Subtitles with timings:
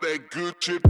[0.00, 0.82] That good chip.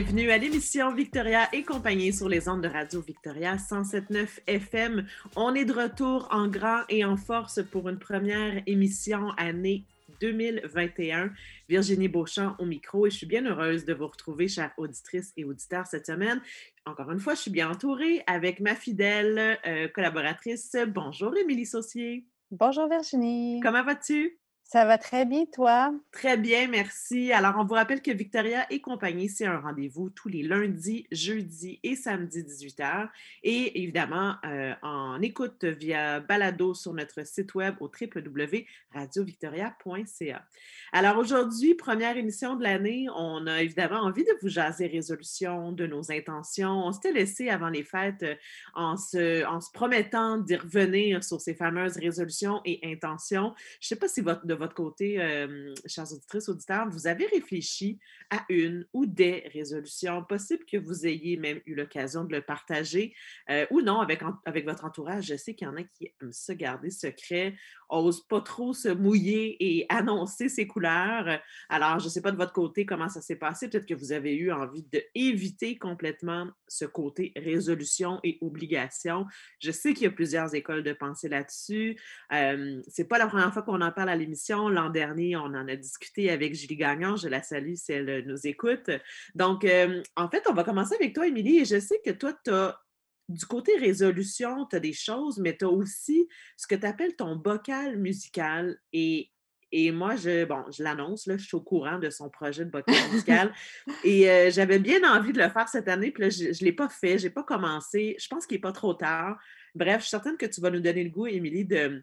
[0.00, 5.04] Bienvenue à l'émission Victoria et compagnie sur les ondes de Radio Victoria 107.9 FM.
[5.34, 9.82] On est de retour en grand et en force pour une première émission année
[10.20, 11.32] 2021.
[11.68, 15.42] Virginie Beauchamp au micro et je suis bien heureuse de vous retrouver, chères auditrices et
[15.42, 16.40] auditeurs, cette semaine.
[16.86, 20.76] Encore une fois, je suis bien entourée avec ma fidèle euh, collaboratrice.
[20.86, 22.24] Bonjour, Émilie Saucier.
[22.52, 23.58] Bonjour, Virginie.
[23.64, 24.38] Comment vas-tu?
[24.70, 25.94] Ça va très bien, toi?
[26.12, 27.32] Très bien, merci.
[27.32, 31.80] Alors, on vous rappelle que Victoria et compagnie, c'est un rendez-vous tous les lundis, jeudis
[31.82, 33.08] et samedis 18h.
[33.44, 40.44] Et évidemment, euh, en écoute via balado sur notre site web au www.radiovictoria.ca.
[40.92, 45.86] Alors, aujourd'hui, première émission de l'année, on a évidemment envie de vous jaser résolution, de
[45.86, 46.84] nos intentions.
[46.84, 48.34] On s'était laissé avant les fêtes euh,
[48.74, 53.54] en se, promettant d'y revenir sur ces fameuses résolutions et intentions.
[53.80, 57.98] Je ne sais pas si votre, votre côté, euh, chers auditrices, auditeurs, vous avez réfléchi
[58.30, 63.14] à une ou des résolutions, possible que vous ayez même eu l'occasion de le partager
[63.50, 65.26] euh, ou non avec, avec votre entourage?
[65.26, 67.54] Je sais qu'il y en a qui aiment se garder secret,
[67.90, 71.40] n'osent pas trop se mouiller et annoncer ses couleurs.
[71.68, 73.68] Alors, je ne sais pas de votre côté comment ça s'est passé.
[73.68, 79.26] Peut-être que vous avez eu envie d'éviter complètement ce côté résolution et obligation.
[79.60, 81.98] Je sais qu'il y a plusieurs écoles de pensée là-dessus.
[82.32, 85.44] Euh, Ce n'est pas la première fois qu'on en parle à l'émission L'an dernier, on
[85.44, 87.16] en a discuté avec Julie Gagnon.
[87.16, 88.90] Je la salue si elle nous écoute.
[89.34, 91.58] Donc, euh, en fait, on va commencer avec toi, Émilie.
[91.58, 92.80] Et je sais que toi, tu as
[93.28, 97.14] du côté résolution, tu as des choses, mais tu as aussi ce que tu appelles
[97.14, 98.78] ton bocal musical.
[98.94, 99.30] Et,
[99.70, 102.70] et moi, je, bon, je l'annonce, là, je suis au courant de son projet de
[102.70, 103.52] bocal musical.
[104.04, 106.72] et euh, j'avais bien envie de le faire cette année, puis là, je ne l'ai
[106.72, 108.16] pas fait, je n'ai pas commencé.
[108.18, 109.38] Je pense qu'il n'est pas trop tard.
[109.74, 112.02] Bref, je suis certaine que tu vas nous donner le goût, Émilie, de,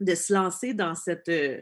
[0.00, 1.28] de se lancer dans cette.
[1.28, 1.60] Euh,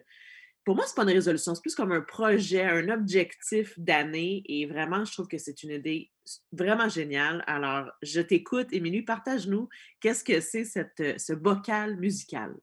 [0.65, 4.43] pour moi, ce n'est pas une résolution, c'est plus comme un projet, un objectif d'année.
[4.47, 6.11] Et vraiment, je trouve que c'est une idée
[6.53, 7.43] vraiment géniale.
[7.47, 8.69] Alors, je t'écoute.
[8.73, 9.69] Émilie, partage-nous
[10.01, 12.55] qu'est-ce que c'est ce bocal musical?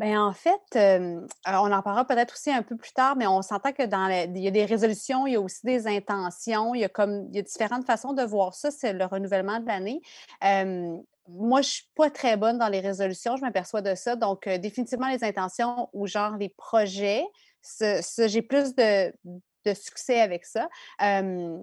[0.00, 3.42] Bien, en fait, euh, on en parlera peut-être aussi un peu plus tard, mais on
[3.42, 6.80] s'entend que dans il y a des résolutions, il y a aussi des intentions, il
[6.80, 9.66] y a comme il y a différentes façons de voir ça, c'est le renouvellement de
[9.66, 10.00] l'année
[11.32, 14.16] moi, je suis pas très bonne dans les résolutions, je m'aperçois de ça.
[14.16, 17.24] Donc, euh, définitivement, les intentions ou genre les projets,
[17.80, 19.12] j'ai plus de,
[19.74, 20.68] succès avec ça.
[21.02, 21.58] Euh,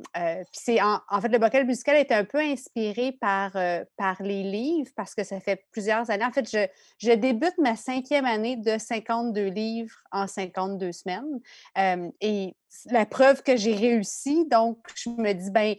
[0.51, 4.91] c'est en, fait, le bocal musical est un peu inspiré par, euh, par les livres
[4.95, 6.23] parce que ça fait plusieurs années.
[6.23, 6.67] En fait, je,
[6.99, 11.41] je débute ma cinquième année de 52 livres en 52 semaines.
[12.21, 12.55] et
[12.91, 15.75] la preuve que j'ai réussi, donc je me dis, ben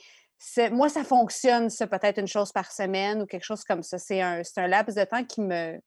[0.70, 3.98] moi, ça fonctionne, ça, peut-être une chose par semaine ou quelque chose comme ça.
[3.98, 5.78] C'est un, un laps de temps qui me,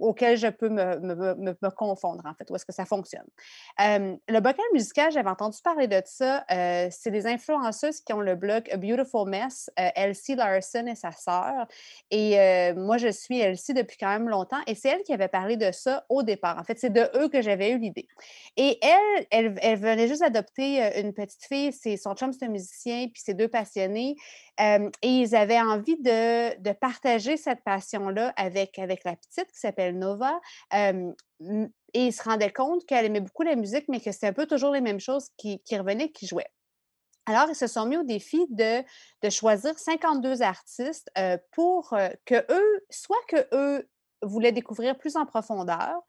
[0.00, 3.26] auquel je peux me, me, me, confondre, en fait, où est-ce que ça fonctionne.
[3.78, 6.44] le bocal musical, j'avais entendu parler de ça.
[6.90, 11.12] C'est des influenceuses qui ont le blog A Beautiful Mess, euh, Elsie Larson et sa
[11.12, 11.66] sœur.
[12.10, 14.60] Et moi, je suis Elsie depuis quand même longtemps.
[14.66, 16.58] Et c'est elle qui avait parlé de ça au départ.
[16.58, 18.08] En fait, c'est de eux que j'avais eu l'idée.
[18.56, 21.72] Et elle, elle, elle, venait juste adopter une petite fille.
[21.72, 24.16] C'est, son chum, c'est un musicien, puis c'est deux passionnés.
[24.58, 29.73] et ils avaient envie de, de partager cette passion-là avec, avec la petite qui s'appelle
[29.78, 30.40] Nova.
[30.72, 34.46] et il se rendait compte qu'elle aimait beaucoup la musique, mais que c'était un peu
[34.46, 36.50] toujours les mêmes choses qui, revenaient, qui jouaient.
[37.26, 38.82] Alors, ils se sont mis au défi de,
[39.22, 41.10] de choisir 52 artistes
[41.52, 41.96] pour
[42.26, 43.88] que eux, soit que eux
[44.22, 46.02] voulaient découvrir plus en profondeur,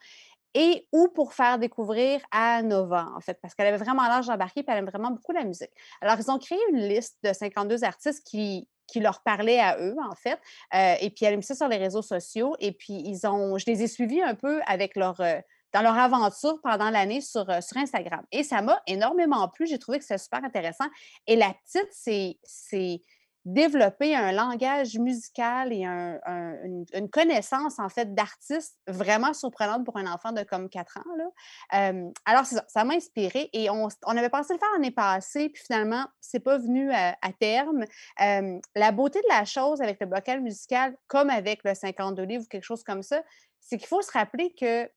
[0.56, 4.62] et ou pour faire découvrir à Nova, en fait, parce qu'elle avait vraiment l'âge d'embarquer
[4.62, 5.70] et elle aime vraiment beaucoup la musique.
[6.02, 9.96] Alors, ils ont créé une liste de 52 artistes qui, qui leur parlaient à eux,
[10.10, 10.40] en fait.
[10.74, 12.56] Euh, et puis, elle a mis ça sur les réseaux sociaux.
[12.60, 15.40] Et puis, ils ont, je les ai suivis un peu avec leur, euh,
[15.74, 18.24] dans leur aventure pendant l'année sur, euh, sur Instagram.
[18.32, 19.68] Et ça m'a énormément plu.
[19.68, 20.86] J'ai trouvé que c'était super intéressant.
[21.28, 23.02] Et la petite, c'est
[23.46, 30.32] développer un langage musical et une, connaissance, en fait, d'artiste vraiment surprenante pour un enfant
[30.32, 31.16] de comme 4 ans.
[31.18, 31.94] Là.
[32.26, 36.40] alors, ça, m'a inspiré et on, avait pensé le faire l'année passée, puis finalement, c'est
[36.40, 37.86] pas venu à, terme.
[38.18, 42.48] la beauté de la chose avec le bocal musical, comme avec le 52 livres ou
[42.48, 43.22] quelque chose comme ça,
[43.60, 44.90] c'est qu'il faut se rappeler que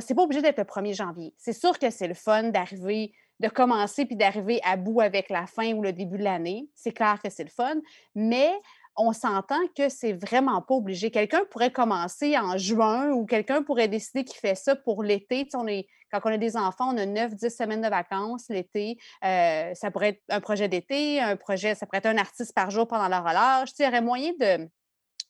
[0.00, 1.34] c'est pas obligé d'être le 1er janvier.
[1.36, 5.46] C'est sûr que c'est le fun d'arriver de commencer puis d'arriver à bout avec la
[5.46, 6.68] fin ou le début de l'année.
[6.74, 7.76] C'est clair que c'est le fun,
[8.14, 8.52] mais
[8.96, 11.10] on s'entend que c'est vraiment pas obligé.
[11.10, 15.48] Quelqu'un pourrait commencer en juin ou quelqu'un pourrait décider qu'il fait ça pour l'été.
[15.50, 18.96] quand on a des enfants, on a 9-10 semaines de vacances l'été.
[19.24, 22.70] Euh, ça pourrait être un projet d'été, un projet, ça pourrait être un artiste par
[22.70, 23.70] jour pendant la relâche.
[23.78, 24.68] il y aurait moyen de,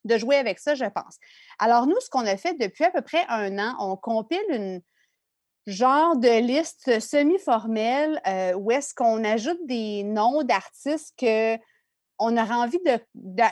[0.05, 1.19] de jouer avec ça, je pense.
[1.59, 4.83] Alors, nous, ce qu'on a fait depuis à peu près un an, on compile une
[5.67, 11.57] genre de liste semi-formelle euh, où est-ce qu'on ajoute des noms d'artistes que
[12.19, 12.79] on aurait envie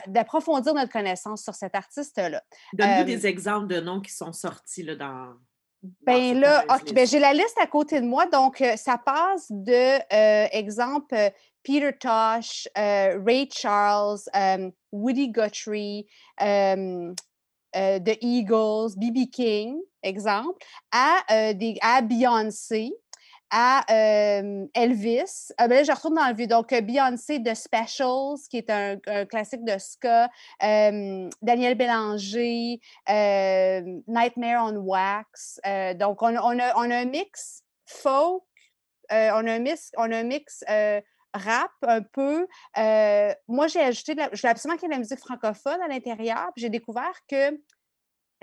[0.07, 2.41] d'approfondir notre connaissance sur cet artiste-là.
[2.73, 5.33] Donne-nous des exemples de noms qui sont sortis là, dans.
[6.03, 6.63] Ben là,
[6.93, 8.25] ben, j'ai la liste à côté de moi.
[8.27, 11.13] Donc, euh, ça passe de, euh, exemple,
[11.61, 14.19] Peter Tosh, euh, Ray Charles,
[14.93, 16.07] Woody Guthrie,
[16.39, 19.29] The Eagles, B.B.
[19.29, 22.91] King, exemple, à, des, à Beyoncé,
[23.51, 23.85] à
[24.73, 25.51] Elvis.
[25.57, 26.47] Ah, ben je retourne dans le vieux.
[26.47, 30.27] Donc, Beyoncé de Specials, qui est un, classique de ska.
[30.59, 35.59] Daniel Bélanger, Nightmare on Wax.
[35.95, 36.41] donc, on, a,
[36.75, 38.43] on, a, un mix folk,
[39.11, 40.63] on a un mix, on a mix
[41.33, 42.47] rap un peu.
[43.47, 46.49] moi, j'ai ajouté, je voulais absolument qu'il y ait de la musique francophone à l'intérieur.
[46.55, 47.51] J'ai découvert que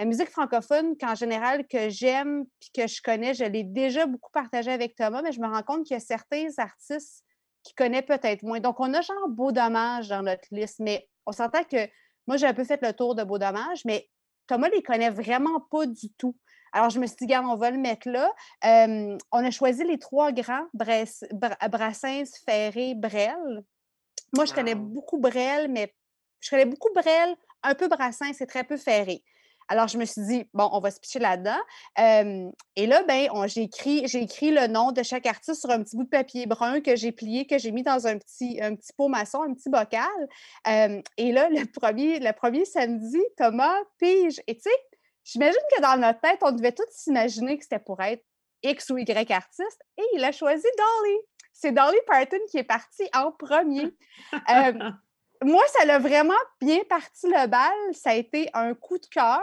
[0.01, 4.31] la musique francophone, qu'en général, que j'aime puis que je connais, je l'ai déjà beaucoup
[4.33, 7.23] partagée avec Thomas, mais je me rends compte qu'il y a certains artistes
[7.63, 8.61] qui connaissent peut-être moins.
[8.61, 11.87] Donc, on a genre Beau Dommage dans notre liste, mais on s'entend que
[12.27, 14.09] moi, j'ai un peu fait le tour de Beau Dommage, mais
[14.47, 16.35] Thomas les connaît vraiment pas du tout.
[16.73, 18.33] Alors, je me suis dit, regarde, on va le mettre là.
[18.63, 23.65] on a choisi les trois grands, Brassens, Ferré, Brel.
[24.35, 25.95] Moi, je connais beaucoup Brel, mais
[26.41, 29.23] je connais beaucoup Brel, un peu Brassens et très peu Ferré.
[29.71, 31.61] Alors, je me suis dit, bon, on va se pitcher là-dedans.
[32.77, 36.03] et là, ben, j'ai écrit, écrit le nom de chaque artiste sur un petit bout
[36.03, 39.07] de papier brun que j'ai plié, que j'ai mis dans un petit, un petit pot
[39.07, 40.03] maçon, un petit bocal.
[41.17, 44.41] et là, le premier, le premier samedi, Thomas pige.
[44.49, 44.77] Et tu sais,
[45.23, 48.25] j'imagine que dans notre tête, on devait tous s'imaginer que c'était pour être
[48.65, 49.83] X ou Y artiste.
[49.99, 51.17] Et il a choisi Dolly.
[51.53, 53.95] C'est Dolly Parton qui est partie en premier.
[55.43, 57.73] moi, ça l'a vraiment bien parti le bal.
[57.93, 59.41] Ça a été un coup de cœur.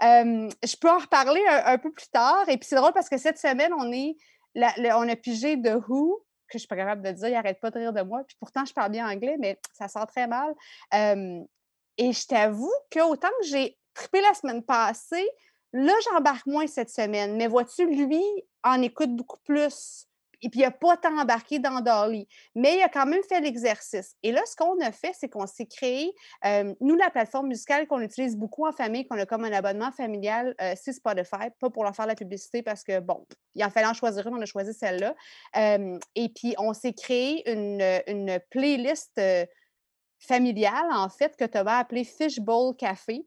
[0.00, 2.48] je peux en reparler un, peu plus tard.
[2.48, 4.16] Et puis c'est drôle parce que cette semaine, on est
[4.56, 7.70] on a pigé de Who, que je suis pas capable de dire, il arrête pas
[7.70, 8.22] de rire de moi.
[8.26, 10.54] Puis pourtant, je parle bien anglais, mais ça sent très mal.
[10.92, 15.28] et je t'avoue qu'autant que j'ai trippé la semaine passée,
[15.72, 17.36] là, j'embarque moins cette semaine.
[17.36, 18.22] Mais vois-tu, lui
[18.64, 20.06] en écoute beaucoup plus
[20.42, 23.40] et puis il n'a pas tant embarqué dans Dolly, mais il a quand même fait
[23.40, 24.16] l'exercice.
[24.22, 26.12] Et là, ce qu'on a fait, c'est qu'on s'est créé,
[26.44, 29.92] euh, nous, la plateforme musicale qu'on utilise beaucoup en famille, qu'on a comme un abonnement
[29.92, 33.70] familial, euh, c'est Spotify, pas pour leur faire la publicité parce que, bon, il en
[33.70, 35.14] fallait en choisir une, on a choisi celle-là.
[35.56, 39.20] Euh, et puis, on s'est créé une, une playlist
[40.18, 43.24] familiale, en fait, que tu vas appeler Fishbowl Café.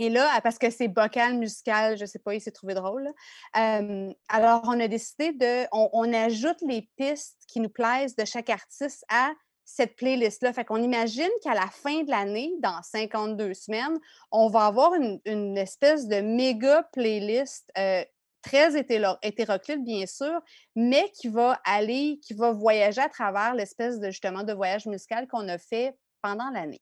[0.00, 3.06] Et là, parce que c'est bocal musical, je ne sais pas, il s'est trouvé drôle.
[3.52, 5.66] alors, on a décidé de.
[5.72, 9.30] On, ajoute les pistes qui nous plaisent de chaque artiste à
[9.66, 10.54] cette playlist-là.
[10.54, 13.98] Fait qu'on imagine qu'à la fin de l'année, dans 52 semaines,
[14.32, 18.02] on va avoir une, espèce de méga playlist euh,
[18.40, 20.40] très hétéroclite, bien sûr,
[20.74, 25.28] mais qui va aller, qui va voyager à travers l'espèce de justement de voyage musical
[25.28, 26.80] qu'on a fait pendant l'année.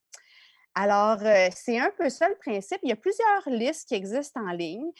[0.80, 2.78] Alors, euh, c'est un peu ça le principe.
[2.84, 4.92] Il y a plusieurs listes qui existent en ligne.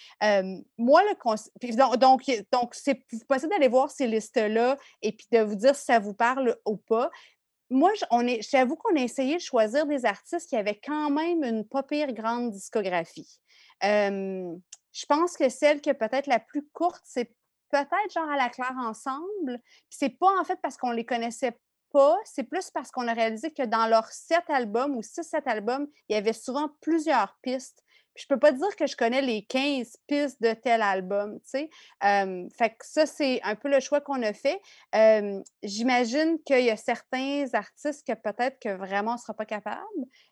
[0.77, 5.77] moi, le donc, donc, c'est possible d'aller voir ces listes-là et puis de vous dire
[5.77, 7.13] si ça vous parle ou pas.
[7.71, 7.93] Moi,
[8.41, 12.13] j'avoue qu'on a essayé de choisir des artistes qui avaient quand même une pas pire
[12.13, 13.39] grande discographie.
[13.81, 17.33] je pense que celle qui est peut-être la plus courte, c'est
[17.71, 19.61] peut-être genre à la claire ensemble.
[19.91, 21.57] C'est pas en fait parce qu'on les connaissait
[21.93, 25.47] pas, c'est plus parce qu'on a réalisé que dans leurs sept albums ou six, sept
[25.47, 27.83] albums, il y avait souvent plusieurs pistes.
[28.15, 31.51] Puis je peux pas dire que je connais les 15 pistes de tel album, tu
[31.51, 31.71] sais.
[32.01, 34.61] ça, c'est un peu le choix qu'on a fait.
[35.63, 39.87] J'imagine qu'il y a certains artistes que peut-être que vraiment on sera pas capable,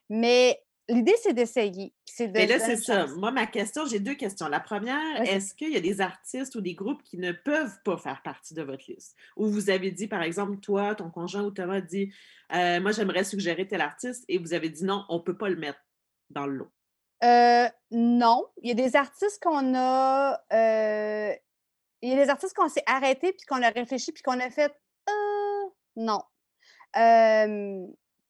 [0.09, 1.93] mais L'idée, c'est d'essayer.
[2.21, 3.07] Mais là, c'est ça.
[3.17, 4.47] Moi, ma question, j'ai deux questions.
[4.47, 7.97] La première, est-ce qu'il y a des artistes ou des groupes qui ne peuvent pas
[7.97, 9.17] faire partie de votre liste?
[9.37, 12.13] Ou vous avez dit, par exemple, toi, ton conjoint ou Thomas dit
[12.55, 15.49] euh, Moi, j'aimerais suggérer tel artiste et vous avez dit non, on ne peut pas
[15.49, 15.81] le mettre
[16.31, 16.71] dans le lot.
[17.25, 18.47] Euh, non.
[18.63, 20.41] Il y a des artistes qu'on a.
[20.53, 21.35] Euh,
[22.03, 24.51] il y a des artistes qu'on s'est arrêtés puis qu'on a réfléchi puis qu'on a
[24.51, 24.73] fait
[25.97, 26.21] non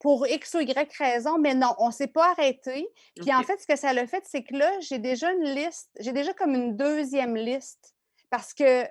[0.07, 2.89] pour X ou Y raison, mais non, on ne s'est pas arrêté.
[3.17, 5.91] Puis en fait, ce que ça a fait, c'est que là, j'ai déjà une liste,
[5.99, 7.97] j'ai déjà comme une deuxième liste
[8.31, 8.85] parce que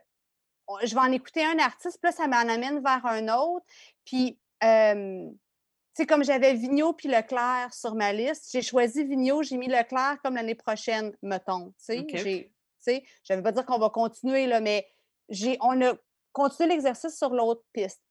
[0.83, 3.65] je vais en écouter un artiste, puis là, ça m'en amène vers un autre.
[4.03, 4.67] Puis, tu
[5.93, 10.17] sais, comme j'avais Vigneault puis Leclerc sur ma liste, j'ai choisi Vigneault, j'ai mis Leclerc
[10.21, 11.73] comme l'année prochaine, mettons.
[11.87, 12.05] Tu
[12.77, 14.85] sais, je ne veux pas dire qu'on va continuer, là, mais
[15.61, 15.93] on a
[16.33, 18.01] continué l'exercice sur l'autre piste.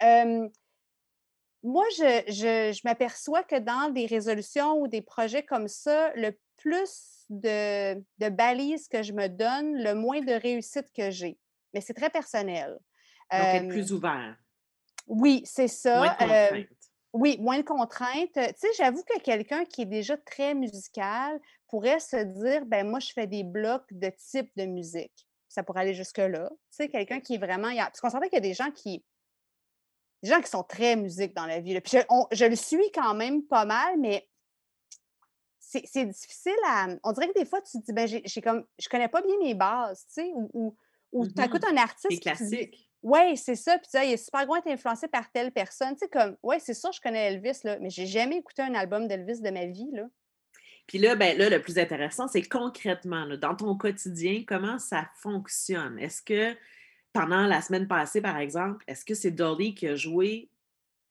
[1.65, 7.25] Moi, je, je m'aperçois que dans des résolutions ou des projets comme ça, le plus
[7.31, 11.39] de, de balises que je me donne, le moins de réussite que j'ai.
[11.73, 12.79] Mais c'est très personnel.
[13.33, 14.37] Donc, être plus ouvert.
[15.07, 15.97] Oui, c'est ça.
[15.97, 16.67] Moins de contraintes.
[17.15, 18.33] oui, moins de contraintes.
[18.35, 23.01] Tu sais, j'avoue que quelqu'un qui est déjà très musical pourrait se dire, ben moi,
[23.01, 25.27] je fais des blocs de type de musique.
[25.49, 26.51] Ça pourrait aller jusque-là.
[26.51, 27.75] Tu sais, quelqu'un qui est vraiment...
[27.75, 29.03] Parce qu'on sentait qu'il y a des gens qui...
[30.25, 31.79] Des gens qui sont très musiques dans la vie.
[31.83, 34.27] Puis je, je le suis quand même pas mal, mais
[35.61, 36.87] c'est difficile à.
[37.03, 39.35] On dirait que des fois, tu te dis, ben, j'ai comme, je connais pas bien
[39.43, 40.75] mes bases, tu sais, ou,
[41.13, 42.09] ou, tu écoutes un artiste.
[42.11, 42.91] C'est classique.
[43.03, 43.77] Oui, c'est ça.
[43.77, 45.93] Puis tu sais, il est super grand influencé par telle personne.
[45.93, 48.75] Tu sais, comme, ouais, c'est sûr, je connais Elvis, là, mais j'ai jamais écouté un
[48.75, 50.07] album d'Elvis de ma vie, là.
[50.87, 55.99] Puis là, ben là, le plus intéressant, c'est concrètement, dans ton quotidien, comment ça fonctionne?
[55.99, 56.57] Est-ce que
[57.15, 60.51] pendant la semaine passée, par exemple, est-ce que c'est Dolly qui a joué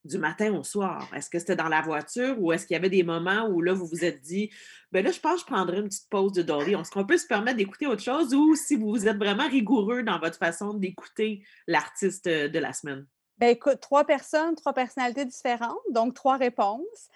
[0.03, 1.10] du matin au soir?
[1.15, 3.74] Est-ce que c'était dans la voiture ou est-ce qu'il y avait des moments où là,
[3.74, 4.51] vous vous êtes dit,
[4.91, 6.74] ben là, je pense que je prendrais une petite pause de Dolly.
[6.74, 10.19] Est-ce qu'on peut se permettre d'écouter autre chose ou si vous êtes vraiment rigoureux dans
[10.19, 13.07] votre façon d'écouter l'artiste euh, de la semaine?
[13.38, 17.10] Ben écoute, trois personnes, trois personnalités différentes, donc trois réponses.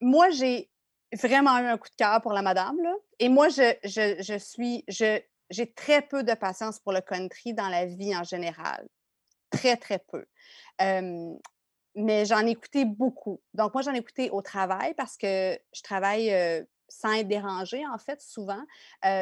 [0.00, 0.70] moi, j'ai
[1.12, 2.94] vraiment eu un coup de cœur pour la madame, là.
[3.18, 5.20] Et moi, je, je, je suis, je,
[5.50, 8.86] j'ai très peu de patience pour le country dans la vie en général.
[9.50, 10.26] Très, très peu
[11.98, 13.40] mais j'en ai écouté beaucoup.
[13.54, 16.32] Donc, moi, j'en ai écouté au travail parce que je travaille
[16.88, 18.62] sans être dérangée, en fait, souvent.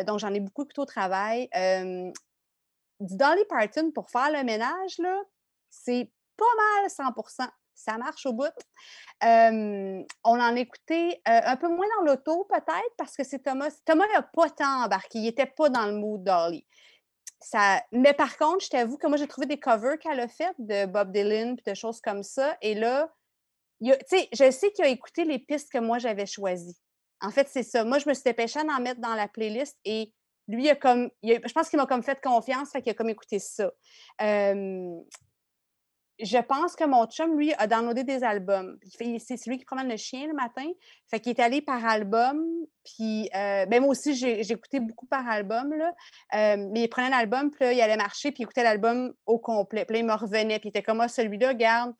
[0.06, 1.48] donc, j'en ai beaucoup écouté au travail.
[3.00, 5.22] du Dolly Parton pour faire le ménage, là,
[5.70, 6.44] c'est pas
[6.80, 8.46] mal 100 ça marche au bout.
[9.22, 13.70] on en a écouté un peu moins dans l'auto, peut-être, parce que c'est Thomas.
[13.84, 15.18] Thomas n'a pas tant embarqué.
[15.18, 16.66] Il n'était pas dans le mood Dolly.
[17.92, 20.86] Mais par contre, je t'avoue que moi, j'ai trouvé des covers qu'elle a fait de
[20.86, 22.56] Bob Dylan et de choses comme ça.
[22.62, 23.12] Et là,
[23.80, 26.78] tu sais, je sais qu'il a écouté les pistes que moi, j'avais choisies.
[27.20, 27.84] En fait, c'est ça.
[27.84, 30.12] Moi, je me suis dépêchée d'en mettre dans la playlist et
[30.48, 33.10] lui, il a comme, je pense qu'il m'a comme fait confiance, fait qu'il a comme
[33.10, 33.70] écouté ça
[36.18, 38.78] je pense que mon chum, lui, a downloadé des albums.
[39.18, 40.66] C'est celui qui promène le chien le matin.
[41.10, 42.42] Fait qu'il est allé par album.
[42.84, 45.72] Puis, euh, ben moi aussi, écouté beaucoup par album.
[45.72, 49.12] Euh, mais il prenait un album, puis là, il allait marcher, puis il écoutait l'album
[49.26, 49.84] au complet.
[49.84, 51.94] Puis là, il me revenait, puis il était comme ah, celui-là, garde.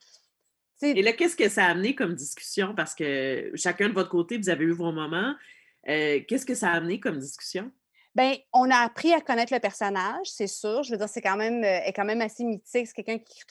[0.81, 2.73] Et là, qu'est-ce que ça a amené comme discussion?
[2.75, 5.33] Parce que chacun de votre côté, vous avez eu vos moments.
[5.89, 7.71] Euh, qu'est-ce que ça a amené comme discussion?
[8.17, 10.81] Bien, on a appris à connaître le personnage, c'est sûr.
[10.81, 12.87] Je veux dire, c'est quand même, euh, est quand même assez mythique.
[12.87, 13.43] C'est quelqu'un qui,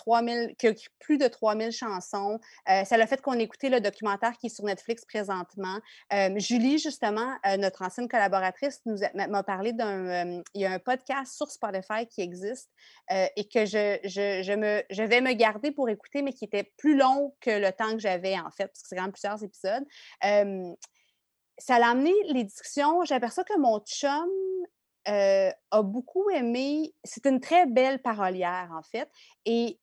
[0.58, 2.40] qui a écrit plus de 3000 chansons.
[2.68, 5.78] Euh, c'est le fait qu'on écouté le documentaire qui est sur Netflix présentement.
[6.12, 10.42] Euh, Julie, justement, notre ancienne collaboratrice, nous m'a parlé d'un.
[10.52, 12.68] il y a un podcast sur Spotify qui existe
[13.08, 16.96] et que je, je, me, je vais me garder pour écouter, mais qui était plus
[16.96, 19.84] long que le temps que j'avais, en fait, parce que c'est quand même plusieurs épisodes
[21.58, 23.04] ça a amené les discussions.
[23.04, 24.28] J'aperçois que mon chum
[25.08, 26.94] euh, a beaucoup aimé.
[27.04, 29.10] C'est une très belle parolière, en fait.
[29.44, 29.78] Et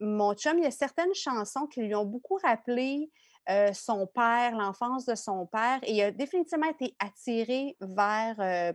[0.00, 3.10] mon chum, il y a certaines chansons qui lui ont beaucoup rappelé
[3.48, 5.78] euh, son père, l'enfance de son père.
[5.82, 8.72] Et il a définitivement été attiré vers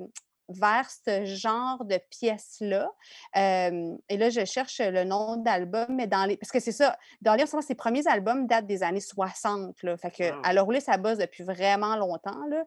[0.50, 2.92] vers ce genre de pièces-là.
[3.36, 6.38] et là, je cherche le nom d'album, mais dans les.
[6.38, 9.82] Parce que c'est ça, dans les, ses premiers albums datent des années 60.
[9.84, 12.46] Là, fait que, elle a roulé sa bosse depuis vraiment longtemps.
[12.50, 12.66] Là.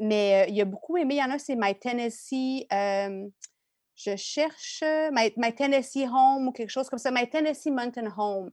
[0.00, 1.16] mais il y a beaucoup aimé.
[1.16, 2.66] Il y en a, c'est My Tennessee.
[2.70, 4.82] je cherche
[5.12, 7.10] My, Tennessee Home ou quelque chose comme ça.
[7.10, 8.50] My Tennessee Mountain Home.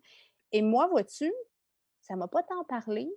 [0.52, 1.32] Et moi, vois-tu,
[2.02, 3.10] ça ne m'a pas tant parlé.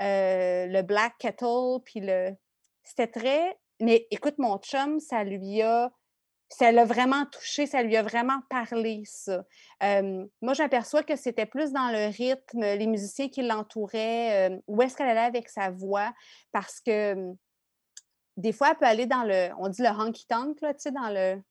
[0.00, 2.34] le Black Kettle, puis le.
[2.82, 5.92] C'était très mais écoute, mon chum, ça lui a.
[6.48, 9.42] Ça l'a vraiment touché, ça lui a vraiment parlé, ça.
[9.82, 15.08] moi, j'aperçois que c'était plus dans le rythme, les musiciens qui l'entouraient, où est-ce qu'elle
[15.08, 16.14] allait avec sa voix,
[16.52, 17.34] parce que
[18.36, 21.42] des fois, elle peut aller dans le, on dit le honky-tonk, tu sais, dans le,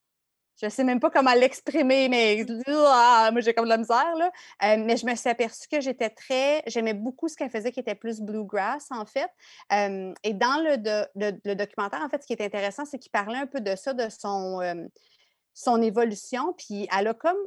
[0.59, 4.15] je ne sais même pas comment l'exprimer, mais moi j'ai comme de la misère.
[4.15, 4.31] Là.
[4.63, 6.63] Euh, mais je me suis aperçue que j'étais très.
[6.67, 9.29] J'aimais beaucoup ce qu'elle faisait qui était plus bluegrass, en fait.
[9.73, 13.47] Euh, et dans le, documentaire, en fait, ce qui est intéressant, c'est qu'il parlait un
[13.47, 14.85] peu de ça, de son, euh,
[15.53, 16.53] son évolution.
[16.53, 17.37] Puis elle a comme.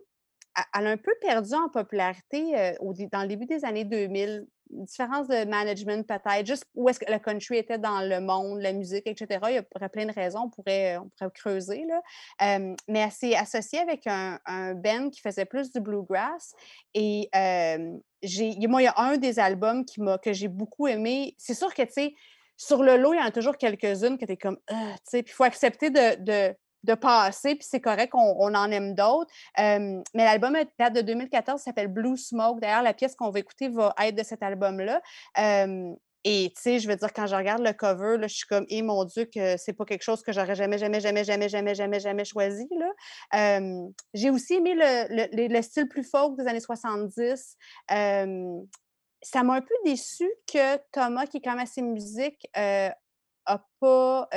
[0.74, 5.28] Elle a un peu perdu en popularité au, dans le début des années 2000 différence
[5.28, 9.06] de management peut-être, juste où est-ce que le country était dans le monde, la musique,
[9.06, 9.40] etc.
[9.48, 10.98] Il y a plein de raisons, on pourrait,
[11.34, 11.84] creuser.
[11.86, 12.58] Là.
[12.88, 14.38] mais elle s'est associée avec un,
[14.74, 16.54] band qui faisait plus du bluegrass.
[16.94, 17.28] Et
[18.22, 19.84] j'ai, moi, il y a un des albums
[20.22, 21.34] que j'ai beaucoup aimé.
[21.38, 22.14] C'est sûr que, tu sais,
[22.56, 24.74] sur le lot, il y en a toujours quelques-unes que tu es comme, tu
[25.04, 26.54] sais, puis il faut accepter de
[26.94, 29.30] passer, puis c'est correct, on, en aime d'autres.
[29.56, 32.60] mais l'album date de 2014, s'appelle Blue Smoke.
[32.60, 35.00] D'ailleurs, la pièce qu'on va écouter va être de cet album-là.
[36.24, 38.66] et tu sais, je veux dire, quand je regarde le cover, là, je suis comme,
[38.68, 41.74] eh mon Dieu, que c'est pas quelque chose que j'aurais jamais, jamais, jamais, jamais, jamais,
[41.74, 42.68] jamais, jamais choisi.
[44.14, 47.56] J'ai aussi aimé le, style plus folk des années 70.
[47.88, 52.94] ça m'a un peu déçu que Thomas, qui est quand même assez musique, n'a
[53.80, 54.28] pas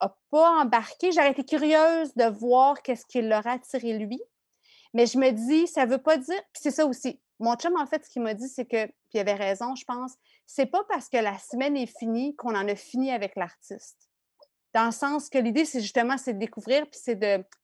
[0.00, 1.12] n'a pas embarqué.
[1.12, 4.20] J'aurais été curieuse de voir qu'est-ce qui l'aurait attiré lui.
[4.94, 6.40] Mais je me dis, ça ne veut pas dire.
[6.52, 7.20] Puis c'est ça aussi.
[7.38, 9.84] Mon chum, en fait, ce qu'il m'a dit, c'est que, puis il avait raison, je
[9.84, 10.14] pense,
[10.46, 14.10] c'est pas parce que la semaine est finie qu'on en a fini avec l'artiste.
[14.72, 17.18] Dans le sens que l'idée, c'est justement, c'est de découvrir, puis c'est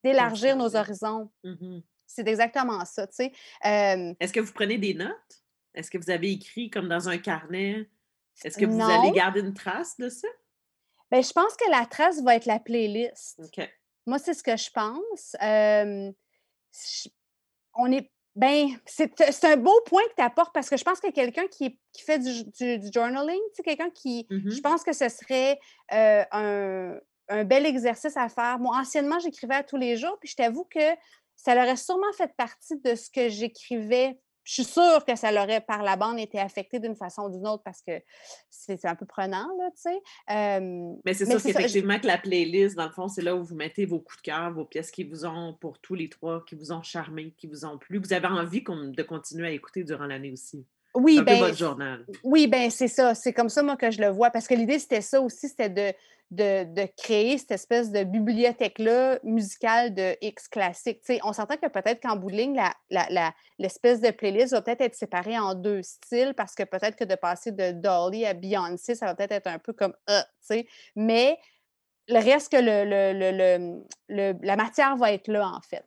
[0.05, 1.31] d'élargir nos horizons.
[1.45, 1.81] Mmh
[2.15, 3.33] c'est exactement ça, tu sais.
[3.65, 5.43] Est-ce que vous prenez des notes?
[5.75, 7.89] Est-ce que vous avez écrit comme dans un carnet?
[8.45, 10.29] Est-ce que vous allez garder une trace de ça?
[11.12, 13.38] Bien, je pense que la trace va être la playlist.
[14.07, 15.37] Moi, c'est ce que je pense.
[17.75, 18.11] on est.
[18.35, 21.78] Ben, c'est un beau point que tu apportes parce que je pense que quelqu'un qui,
[21.99, 24.26] fait du, du, journaling, quelqu'un qui.
[24.31, 26.97] Je mmh pense que ce serait un,
[27.28, 28.59] un, bel exercice à faire.
[28.59, 30.97] Moi, anciennement, j'écrivais à tous les jours, puis je t'avoue que
[31.37, 35.61] ça aurait sûrement fait partie de ce que j'écrivais je suis sûre que ça l'aurait
[35.61, 37.93] par la bande été affecté d'une façon ou d'une autre parce que
[38.51, 40.03] c'est un peu prenant, là, tu sais.
[41.05, 43.87] mais c'est sûr qu'effectivement que la playlist, dans le fond, c'est là où vous mettez
[43.87, 46.73] vos coups de cœur, vos pièces qui vous ont, pour tous les trois, qui vous
[46.73, 47.99] ont charmé, qui vous ont plu.
[47.99, 50.67] Vous avez envie de continuer à écouter durant l'année aussi.
[50.95, 52.05] Oui, un ben, votre journal.
[52.23, 53.15] Oui, ben c'est ça.
[53.15, 54.31] C'est comme ça, moi, que je le vois.
[54.31, 55.95] Parce que l'idée, c'était ça aussi, c'était de,
[56.33, 61.01] de, créer cette espèce de bibliothèque-là musicale de X classique.
[61.25, 62.61] on s'entend que peut-être qu'en bout de ligne,
[63.59, 67.15] l'espèce de playlist va peut-être être séparée en deux styles parce que peut-être que de
[67.15, 70.66] passer de Dolly à Beyoncé, ça va peut-être être un peu comme euh, sais.
[70.97, 71.38] mais
[72.09, 75.87] le reste que le, la matière va être là, en fait.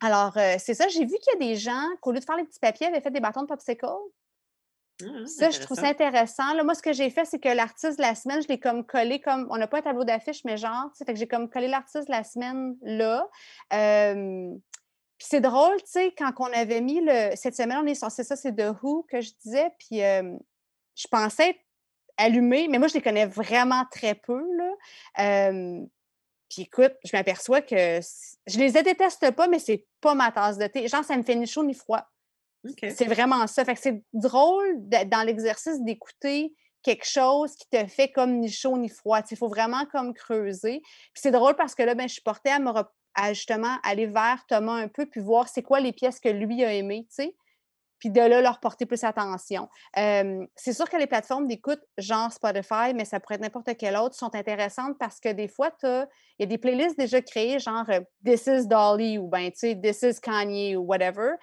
[0.00, 0.88] Alors, euh, c'est ça.
[0.88, 3.00] J'ai vu qu'il y a des gens qu'au lieu de faire les petits papiers, avaient
[3.00, 3.86] fait des bâtons de popsicle.
[5.00, 6.52] Mmh, ça, je trouve ça intéressant.
[6.54, 8.84] Là, moi, ce que j'ai fait, c'est que l'artiste de la semaine, je l'ai comme
[8.84, 9.48] collé comme.
[9.50, 12.12] On n'a pas un tableau d'affiche, mais genre, fait que j'ai comme collé l'artiste de
[12.12, 13.28] la semaine là.
[13.70, 17.30] puis c'est drôle, tu sais, quand on avait mis le.
[17.36, 19.70] Cette semaine, on est c'est ça, c'est The Who que je disais.
[19.78, 21.60] Puis je pensais être
[22.16, 25.50] allumée, mais moi, je les connais vraiment très peu, là.
[26.48, 28.00] puis écoute, je m'aperçois que
[28.46, 30.86] je les déteste pas, mais c'est pas ma tasse de thé.
[30.86, 32.06] Genre, ça me fait ni chaud ni froid.
[32.64, 33.64] C'est vraiment ça.
[33.64, 38.88] Fait c'est drôle dans l'exercice d'écouter quelque chose qui te fait comme ni chaud ni
[38.88, 39.20] froid.
[39.30, 40.82] Il faut vraiment comme creuser.
[41.14, 42.70] C'est drôle parce que là, ben, je suis portée à, me
[43.14, 46.64] à justement aller vers Thomas un peu puis voir c'est quoi les pièces que lui
[46.64, 47.06] a aimées,
[48.02, 49.68] puis de là, leur porter plus attention.
[49.94, 54.16] c'est sûr que les plateformes d'écoute, genre Spotify, mais ça pourrait être n'importe quelle autre,
[54.16, 56.06] sont intéressantes parce que des fois, il
[56.40, 57.86] y a des playlists déjà créées, genre
[58.24, 61.34] This is Dolly ou ben, tu sais, This is Kanye ou whatever.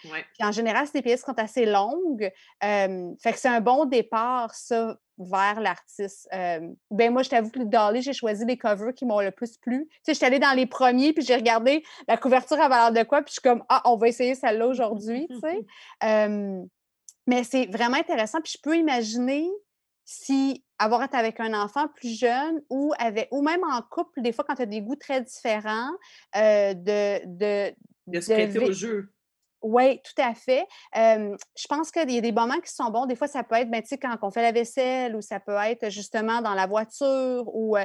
[0.41, 2.29] en général, c'est des playlists qui sont assez longues.
[2.61, 6.27] fait que c'est un bon départ, ça, vers l'artiste.
[6.31, 9.87] ben moi, je t'avoue que Dolly, j'ai choisi les covers qui m'ont le plus plu.
[9.87, 12.91] Tu sais, je suis allée dans les premiers, puis j'ai regardé la couverture à valeur
[12.91, 15.65] de quoi, puis je suis comme, ah, on va essayer celle-là aujourd'hui, tu sais.
[17.27, 19.47] mais c'est vraiment intéressant, puis je peux imaginer
[20.05, 24.31] si avoir été avec un enfant plus jeune ou, avec, ou même en couple, des
[24.31, 25.91] fois, quand tu as des goûts très différents,
[26.33, 27.75] de, de,
[28.07, 29.11] de se prêter au jeu.
[29.61, 30.65] Oui, tout à fait.
[30.95, 33.05] je pense qu'il y a des moments qui sont bons.
[33.05, 35.89] Des fois, ça peut être, ben, quand on fait la vaisselle ou ça peut être
[35.89, 37.77] justement dans la voiture ou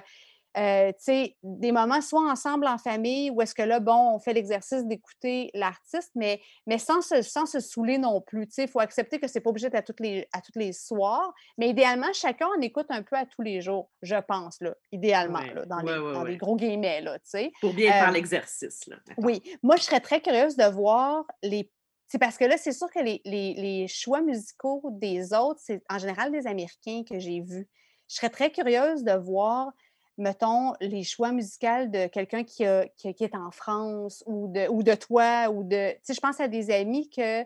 [0.54, 5.50] des moments soit ensemble en famille ou est-ce que là, bon, on fait l'exercice d'écouter
[5.54, 8.48] l'artiste, mais, mais sans, se, sans se saouler non plus.
[8.58, 11.32] Il faut accepter que c'est pas obligé d'être à tous les, à toutes les soirs,
[11.58, 15.40] mais idéalement, chacun en écoute un peu à tous les jours, je pense, là, idéalement,
[15.40, 17.00] là, dans, les, gros guillemets.
[17.00, 17.18] Là,
[17.60, 18.88] Pour bien faire l'exercice.
[19.18, 19.42] Oui.
[19.62, 21.70] Moi, je serais très curieuse de voir les
[22.06, 25.82] c'est parce que là, c'est sûr que les, les, les, choix musicaux des autres, c'est
[25.90, 27.66] en général des Américains que j'ai vus.
[28.08, 29.72] Je serais très curieuse de voir
[30.16, 32.64] mettons, les choix musicaux de quelqu'un qui,
[32.96, 35.92] qui, est en France ou de, ou de toi ou de.
[35.92, 37.42] Tu sais, je pense à des amis que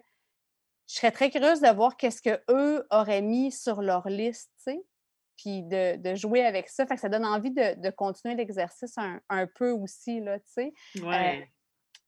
[0.88, 4.80] je serais très curieuse de voir qu'est-ce qu'eux auraient mis sur leur liste, tu sais,
[5.36, 6.86] puis de, jouer avec ça.
[6.86, 8.96] Fait que ça donne envie de, continuer l'exercice
[9.28, 10.72] un, peu aussi, là, tu sais.
[11.02, 11.48] Ouais.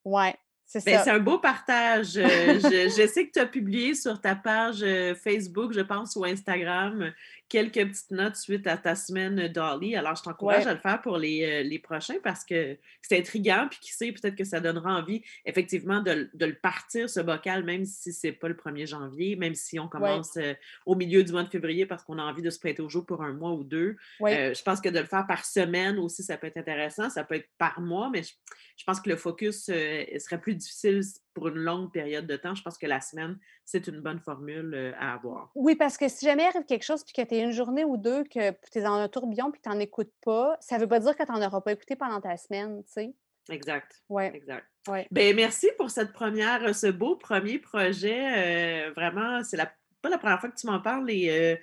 [0.05, 0.35] ouais.
[0.73, 1.05] C'est Ben, ça.
[1.05, 2.17] c'est un beau partage.
[2.17, 6.15] Euh, je, je sais que tu as publié sur ta page euh, Facebook, je pense,
[6.15, 7.11] ou Instagram, euh,
[7.51, 9.95] quelques petites notes suite à ta semaine Dolly.
[9.97, 10.71] Alors, je t'encourage Ouais.
[10.71, 13.67] à le faire pour les, euh, les prochains parce que c'est intriguant.
[13.71, 17.21] Puis qui sait, peut-être que ça donnera envie, effectivement, de, le- de le partir, ce
[17.21, 20.55] bocal, même si c'est pas le 1er janvier, même si on commence euh,
[20.87, 23.03] au milieu du mois de février parce qu'on a envie de se prêter au jeu
[23.03, 23.97] pour un mois ou deux.
[24.23, 27.11] Euh, je pense que de le faire par semaine aussi, ça peut être intéressant.
[27.11, 28.33] Ça peut être par mois, mais je,
[28.77, 31.01] je pense que le focus euh, serait plus difficile
[31.35, 32.55] pour une longue période de temps.
[32.55, 35.51] Je pense que la semaine, c'est une bonne formule euh, à avoir.
[35.55, 37.97] Oui, parce que si jamais arrive quelque chose, puis que tu es une journée ou
[37.97, 40.83] deux, que tu es dans un tourbillon, puis que tu n'en écoutes pas, ça ne
[40.83, 43.15] veut pas dire que tu n'en auras pas écouté pendant ta semaine, tu sais.
[43.49, 44.03] Exact.
[44.09, 44.67] Oui, Exact.
[44.89, 45.01] oui.
[45.11, 48.89] Ben, merci pour cette première, euh, ce beau premier projet.
[48.89, 49.71] Euh, vraiment, c'est la,
[50.03, 51.57] pas la première fois que tu m'en parles et euh,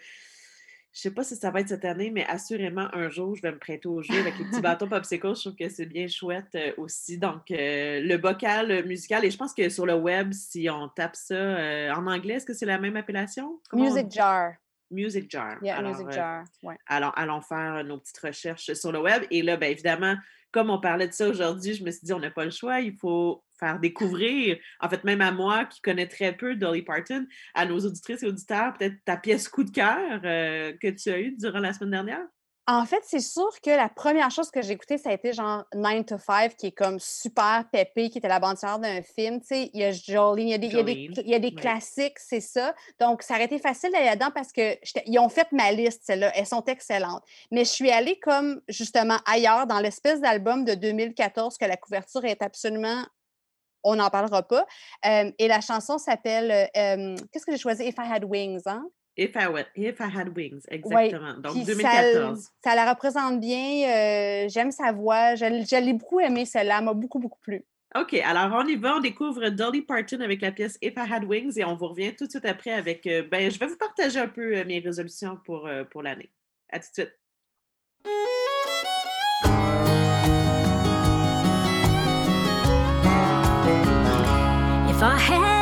[0.97, 3.51] je sais pas si ça va être cette année, mais assurément, un jour, je vais
[3.51, 5.36] me prêter au jeu avec les petits bâtons popsicles.
[5.36, 7.19] Je trouve que c'est bien chouette euh, aussi.
[7.19, 10.89] Donc, euh, le bocal euh, musical, et je pense que sur le web, si on
[10.89, 13.62] tape ça euh, en anglais, est-ce que c'est la même appellation?
[13.69, 14.53] Comment Music jar.
[14.89, 15.57] Music Jar.
[15.62, 16.45] Yeah, Alors, music jar.
[16.63, 16.77] Ouais.
[16.88, 19.21] allons, allons faire nos petites recherches sur le web.
[19.29, 20.15] Et là, bien évidemment,
[20.51, 22.79] comme on parlait de ça aujourd'hui, je me suis dit, on n'a pas le choix,
[22.79, 27.26] il faut faire découvrir, en fait, même à moi qui connais très peu Dolly Parton,
[27.54, 31.20] à nos auditrices et auditeurs, peut-être ta pièce coup de cœur euh, que tu as
[31.20, 32.28] eue durant la semaine dernière?
[32.70, 35.63] En fait, c'est sûr que la première chose que j'ai écoutée, ça a été genre
[35.74, 39.39] 9 to 5, qui est comme super pépé, qui était la bande sonore d'un film.
[39.39, 41.30] Tu sais, il y a Jolene, il y a des, il y a des, il
[41.30, 42.76] y a des classiques, c'est ça.
[43.00, 46.34] Donc, ça aurait été facile d'aller là-dedans parce que ils ont fait ma liste, celles-là.
[46.36, 47.24] Elles sont excellentes.
[47.52, 52.26] Mais je suis allée comme justement ailleurs dans l'espèce d'album de 2014 que la couverture
[52.26, 53.06] est absolument.
[53.89, 54.65] On n'en parlera pas.
[55.06, 56.52] Euh, et la chanson s'appelle.
[56.52, 57.84] euh, euh, Qu'est-ce que j'ai choisi?
[57.88, 58.86] If I Had Wings, hein?
[59.15, 61.34] If I, wa- If I Had Wings, exactement.
[61.39, 62.50] Donc, puis ça, 2014.
[62.63, 63.89] ça la représente bien.
[63.89, 65.36] euh, J'aime sa voix.
[65.36, 66.78] Je, l'ai beaucoup aimée, celle-là.
[66.80, 67.65] Elle m'a beaucoup, beaucoup plu.
[67.95, 71.23] OK, alors on y va, on découvre Dolly Parton avec la pièce If I Had
[71.23, 73.78] Wings et on vous revient tout de suite après avec, euh, ben, je vais vous
[73.78, 76.30] partager un peu euh, mes résolutions pour, pour l'année.
[76.69, 77.17] À tout de suite.
[85.10, 85.57] If I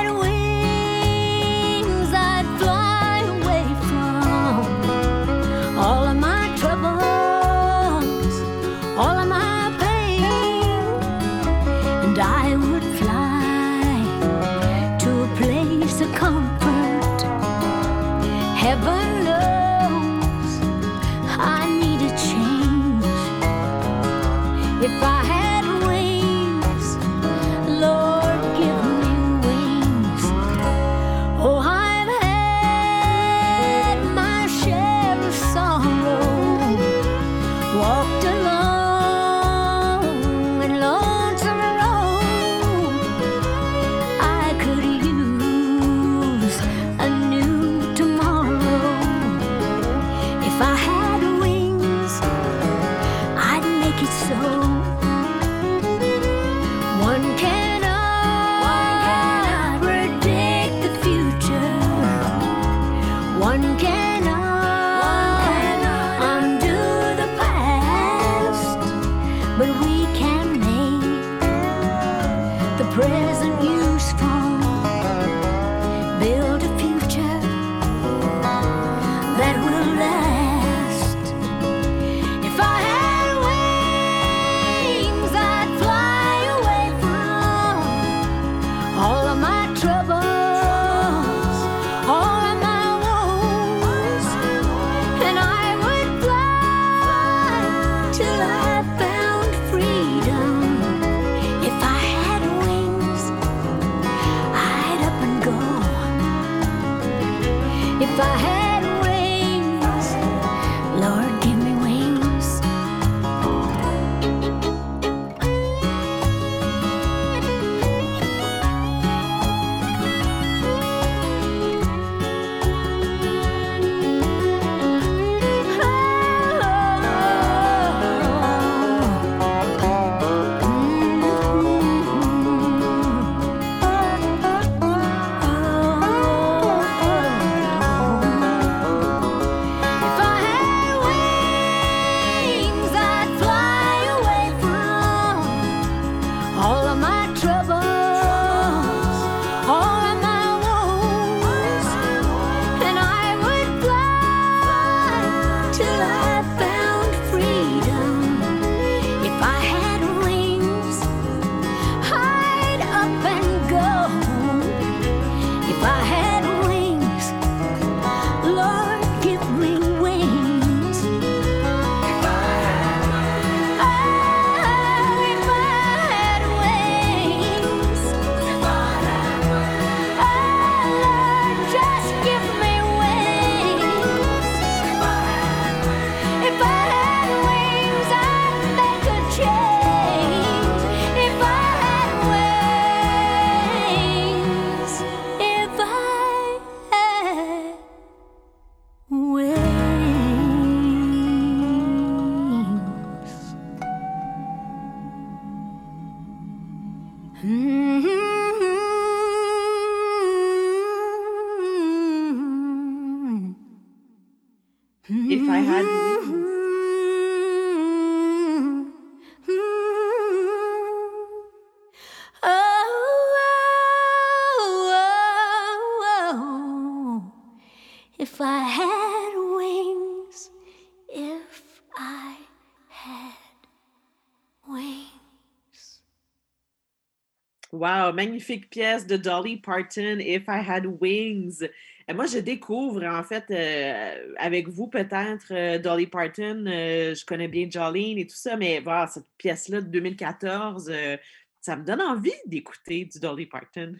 [237.85, 241.67] Wow, magnifique pièce de Dolly Parton, If I Had Wings.
[242.11, 246.65] Moi, je découvre, en fait, euh, avec vous peut-être, euh, Dolly Parton.
[246.65, 251.15] euh, je connais bien Jolene et tout ça, mais voilà, cette pièce-là de 2014, euh,
[251.61, 253.93] ça me donne envie d'écouter du Dolly Parton.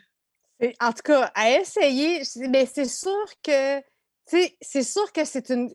[0.80, 3.82] En tout cas, à essayer, mais c'est sûr que,
[4.26, 5.70] c'est sûr que c'est une,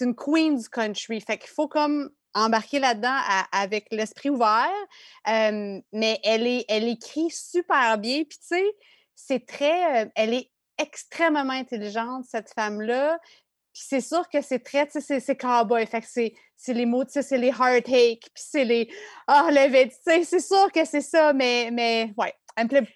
[0.00, 1.20] une queen du country.
[1.20, 3.16] Fait qu'il faut comme embarquer là-dedans
[3.52, 4.70] avec l'esprit ouvert.
[5.26, 8.24] Mais elle, est, elle écrit super bien.
[8.24, 8.64] Puis, tu sais,
[9.14, 13.18] c'est très, euh, elle est extrêmement intelligente, cette femme-là.
[13.72, 15.86] Puis c'est sûr que c'est très, tu sais, c'est- cowboy.
[15.86, 16.34] Fait que c'est
[16.68, 18.88] les mots, tu sais, c'est les heartaches, puis c'est les,
[19.26, 22.68] ah, le vêt- tu sais, c'est sûr que c'est ça, mais, mais, ouais, elle me
[22.68, 22.86] plaît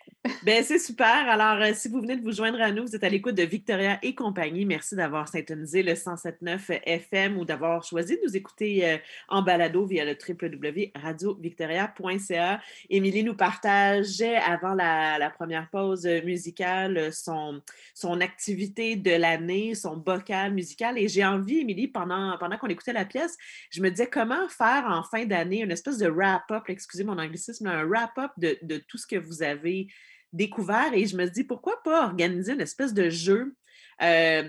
[0.43, 1.07] Ben, c'est super.
[1.07, 3.43] Alors, euh, si vous venez de vous joindre à nous, vous êtes à l'écoute de
[3.43, 4.65] Victoria et compagnie.
[4.65, 8.97] Merci d'avoir syntonisé le 107.9 FM ou d'avoir choisi de nous écouter euh,
[9.29, 12.61] en balado via le www.radiovictoria.ca.
[12.91, 17.61] Émilie nous partageait avant la, la première pause musicale son,
[17.95, 20.99] son activité de l'année, son bocal musical.
[20.99, 23.37] Et j'ai envie, Émilie, pendant, pendant qu'on écoutait la pièce,
[23.71, 27.67] je me disais comment faire en fin d'année une espèce de wrap-up, excusez mon anglicisme,
[27.67, 29.89] un wrap-up de, de tout ce que vous avez
[30.37, 33.57] découvert et je me dis pourquoi pas organiser une espèce de jeu,
[34.03, 34.45] euh,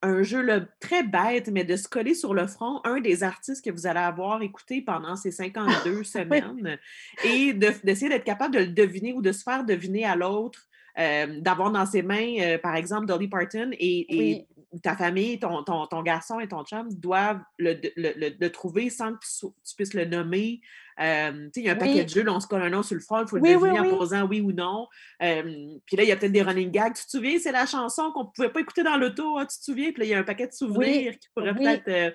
[0.00, 3.64] un jeu là, très bête, mais de se coller sur le front un des artistes
[3.64, 6.78] que vous allez avoir écouté pendant ces 52 semaines
[7.24, 10.64] et de- d'essayer d'être capable de le deviner ou de se faire deviner à l'autre.
[10.98, 14.80] euh, d'avoir dans ses mains, euh, par exemple, Dolly Parton et, et Oui.
[14.82, 18.90] ta famille, ton, ton, ton garçon et ton chum doivent le, le- le- le trouver
[18.90, 19.18] sans que
[19.64, 20.60] tu puisses le nommer.
[21.00, 21.80] Euh, il y a un Oui.
[21.80, 23.42] paquet de jeux, là, on se colle un nom sur le front, il faut le
[23.42, 23.90] Oui, deviner oui.
[23.92, 24.86] en posant oui ou non.
[25.22, 25.42] Euh,
[25.86, 26.94] puis là, il y a peut-être des running gags.
[26.94, 29.58] Tu te souviens, c'est la chanson qu'on ne pouvait pas écouter dans l'auto, hein, tu
[29.58, 29.92] te souviens?
[29.92, 31.88] Puis là, il y a un paquet de souvenirs qui pourraient peut-être.
[31.88, 32.10] euh,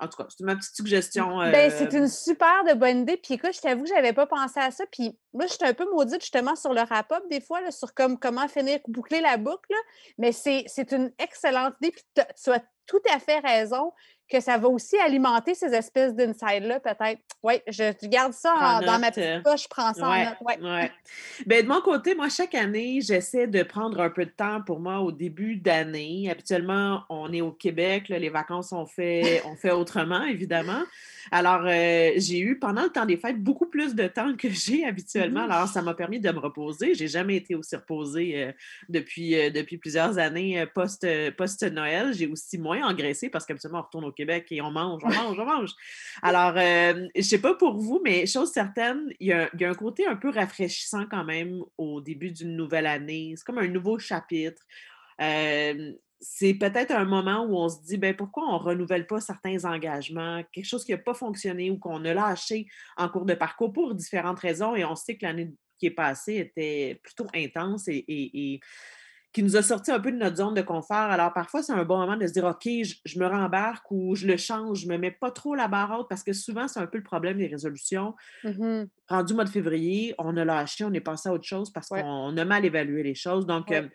[0.00, 1.38] en tout cas, c'est ma petite suggestion.
[1.38, 3.16] Ben, c'est euh, une super de bonne idée.
[3.18, 4.84] Puis écoute, je t'avoue que je n'avais pas pensé à ça.
[4.90, 8.18] Puis moi, j'étais un peu maudite justement sur le wrap-up des fois, là, sur comme,
[8.18, 9.70] comment finir, boucler la boucle.
[9.70, 9.76] là.
[10.18, 11.92] Mais c'est c'est une excellente idée.
[11.92, 12.02] Puis
[12.42, 13.92] tu as tout à fait raison
[14.32, 17.20] que ça va aussi alimenter ces espèces d'inside-là, peut-être.
[17.42, 20.36] Oui, je, garde ça en- dans ma petite poche, je prends ça Ouais, en note.
[20.40, 20.70] Ouais.
[20.70, 20.90] ouais.
[21.46, 24.80] Ben, de mon côté, moi, chaque année, j'essaie de prendre un peu de temps pour
[24.80, 26.30] moi au début d'année.
[26.30, 30.82] Habituellement, on est au Québec, là, les vacances, on fait, on fait autrement, évidemment.
[31.30, 34.84] Alors, euh, j'ai eu, pendant le temps des fêtes, beaucoup plus de temps que j'ai
[34.84, 35.44] habituellement.
[35.44, 36.94] Alors, ça m'a permis de me reposer.
[36.94, 38.52] J'ai jamais été aussi reposée euh,
[38.88, 41.06] depuis, euh, depuis plusieurs années post,
[41.36, 42.12] post-Noël.
[42.12, 45.38] J'ai aussi moins engraissé parce qu'habituellement, on retourne au Québec et on mange, on mange,
[45.38, 45.70] on mange.
[46.22, 49.70] Alors, je sais pas pour vous, mais chose certaine, il y, a, il y a
[49.70, 53.34] un côté un peu rafraîchissant quand même au début d'une nouvelle année.
[53.36, 54.62] C'est comme un nouveau chapitre.
[55.20, 55.92] Euh,
[56.24, 59.64] c'est peut-être un moment où on se dit, ben, pourquoi on ne renouvelle pas certains
[59.64, 63.72] engagements, quelque chose qui n'a pas fonctionné ou qu'on a lâché en cours de parcours
[63.72, 64.76] pour différentes raisons.
[64.76, 68.60] Et on sait que l'année qui est passée était plutôt intense et, et- et
[69.32, 70.96] qui nous a sorti un peu de notre zone de confort.
[71.10, 74.14] Alors, parfois, c'est un bon moment de se dire, OK, je, je me rembarque ou
[74.14, 76.68] je le change, je ne me mets pas trop la barre haute parce que souvent,
[76.68, 78.14] c'est un peu le problème des résolutions.
[78.44, 78.88] Mhm.
[79.08, 82.02] Rendu mois de février, on a lâché, on est passé à autre chose parce Ouais.
[82.02, 83.46] qu'on a mal évalué les choses.
[83.46, 83.78] Donc, Ouais.
[83.84, 83.88] euh,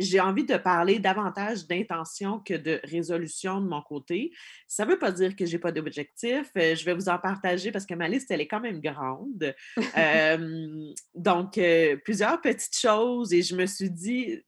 [0.00, 4.32] j'ai envie de parler davantage d'intention que de résolution de mon côté.
[4.66, 6.50] Ça ne veut pas dire que je n'ai pas d'objectif.
[6.56, 9.54] Euh, je vais vous en partager parce que ma liste, elle est quand même grande.
[9.96, 14.40] Euh, donc, euh, plusieurs petites choses et je me suis dit,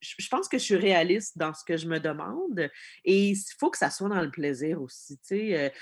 [0.00, 2.70] je je pense que je suis réaliste dans ce que je me demande
[3.04, 5.18] et il faut que ça soit dans le plaisir aussi.
[5.18, 5.72] tu sais.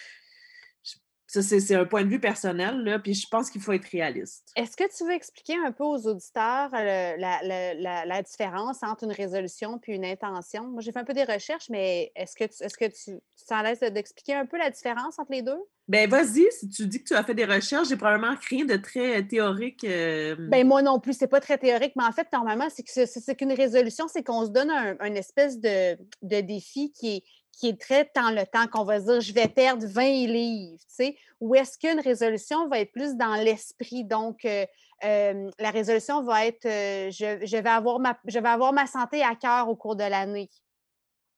[1.29, 4.51] Ça, c'est un point de vue personnel, là, puis je pense qu'il faut être réaliste.
[4.57, 9.79] Est-ce que tu veux expliquer un peu aux auditeurs euh, la, différence entre une résolution
[9.79, 10.65] puis une intention?
[10.65, 13.81] Moi, j'ai fait un peu des recherches, mais est-ce que tu, est-ce tu, t'en laisses
[13.81, 15.61] de- d'expliquer un peu la différence entre les deux?
[15.89, 18.77] Ben, vas-y, si tu dis que tu as fait des recherches, j'ai probablement rien de
[18.77, 19.85] très théorique.
[19.85, 22.91] euh, Ben moi non plus, c'est pas très théorique, mais en fait, normalement, c'est que
[23.07, 27.23] c'est- qu'une résolution, c'est qu'on se donne un, un espèce de, de défi qui est,
[27.53, 30.79] qui est très dans le temps, qu'on va se dire je vais perdre 20 livres,
[30.81, 34.05] tu sais, ou est-ce qu'une résolution va être plus dans l'esprit?
[34.05, 34.67] Donc, euh,
[35.05, 38.87] euh, la résolution va être euh, je, je vais avoir ma, je vais avoir ma
[38.87, 40.51] santé à cœur au cours de l'année.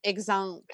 [0.03, 0.65] Exemple.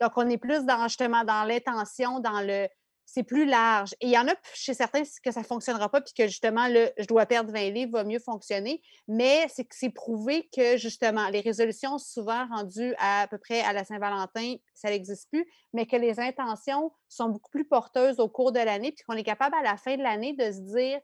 [0.00, 2.66] Donc, on est plus dans justement dans l'intention, dans le
[3.06, 3.94] c'est plus large.
[4.00, 6.68] Et il y en a chez certains que ça ne fonctionnera pas, puis que justement,
[6.68, 8.82] le je dois perdre 20 livres va mieux fonctionner.
[9.08, 13.60] Mais c'est que c'est prouvé que justement, les résolutions souvent rendues à, à peu près
[13.60, 18.28] à la Saint-Valentin, ça n'existe plus, mais que les intentions sont beaucoup plus porteuses au
[18.28, 21.00] cours de l'année, puis qu'on est capable à la fin de l'année de se dire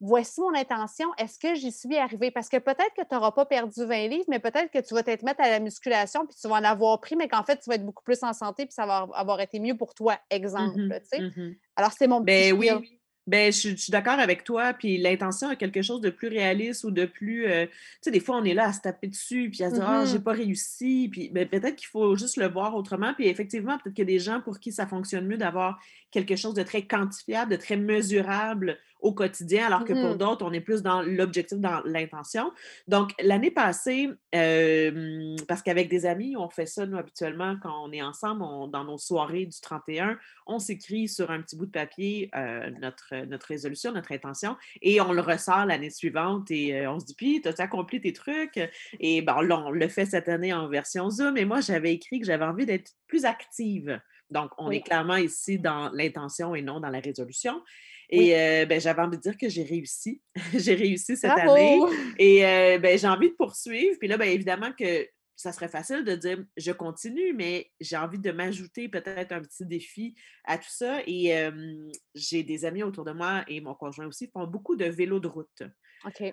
[0.00, 2.30] voici mon intention, est-ce que j'y suis arrivée?
[2.30, 5.02] Parce que peut-être que tu n'auras pas perdu 20 livres, mais peut-être que tu vas
[5.02, 7.68] t'être mettre à la musculation, puis tu vas en avoir pris, mais qu'en fait, tu
[7.68, 11.00] vas être beaucoup plus en santé, puis ça va avoir été mieux pour toi, exemple.
[11.04, 11.20] Sais.
[11.20, 11.56] mhm.
[11.76, 12.82] Alors, c'est mon petit Ben oui, spiel.
[13.26, 14.72] ben, je, suis je suis d'accord avec toi.
[14.72, 17.46] Puis l'intention est quelque chose de plus réaliste ou de plus.
[17.46, 19.74] euh, tu sais, des fois, on est là à se taper dessus, puis à se
[19.74, 21.08] dire, ah, j'ai pas réussi.
[21.12, 23.12] Puis ben, peut-être qu'il faut juste le voir autrement.
[23.14, 25.78] Puis effectivement, peut-être qu'il y a des gens pour qui ça fonctionne mieux d'avoir
[26.10, 30.18] quelque chose de très quantifiable, de très mesurable au quotidien, alors que pour Mhm.
[30.18, 32.50] d'autres, on est plus dans l'objectif, dans l'intention.
[32.88, 37.92] Donc, l'année passée, euh, parce qu'avec des amis, on fait ça, nous, habituellement, quand on
[37.92, 41.70] est ensemble, on- dans nos soirées du 31, on s'écrit sur un petit bout de
[41.70, 46.90] papier euh, notre, notre résolution, notre intention, et on le ressort l'année suivante et euh,
[46.90, 48.58] on se dit, puis, as-tu accompli tes trucs?
[49.00, 52.20] Et bon, là, on le fait cette année en version Zoom, et moi, j'avais écrit
[52.20, 54.00] que j'avais envie d'être plus active.
[54.30, 57.62] Donc, on est clairement ici dans l'intention et non dans la résolution.
[58.10, 58.30] Oui.
[58.30, 60.22] Et euh, ben, j'avais envie de dire que j'ai réussi.
[60.54, 61.80] j'ai réussi cette année.
[62.18, 63.96] Et euh, ben, j'ai envie de poursuivre.
[63.98, 68.18] Puis là, ben, évidemment que ça serait facile de dire je continue, mais j'ai envie
[68.18, 70.14] de m'ajouter peut-être un petit défi
[70.44, 71.00] à tout ça.
[71.06, 74.86] Et euh, j'ai des amis autour de moi et mon conjoint aussi font beaucoup de
[74.86, 75.62] vélo de route.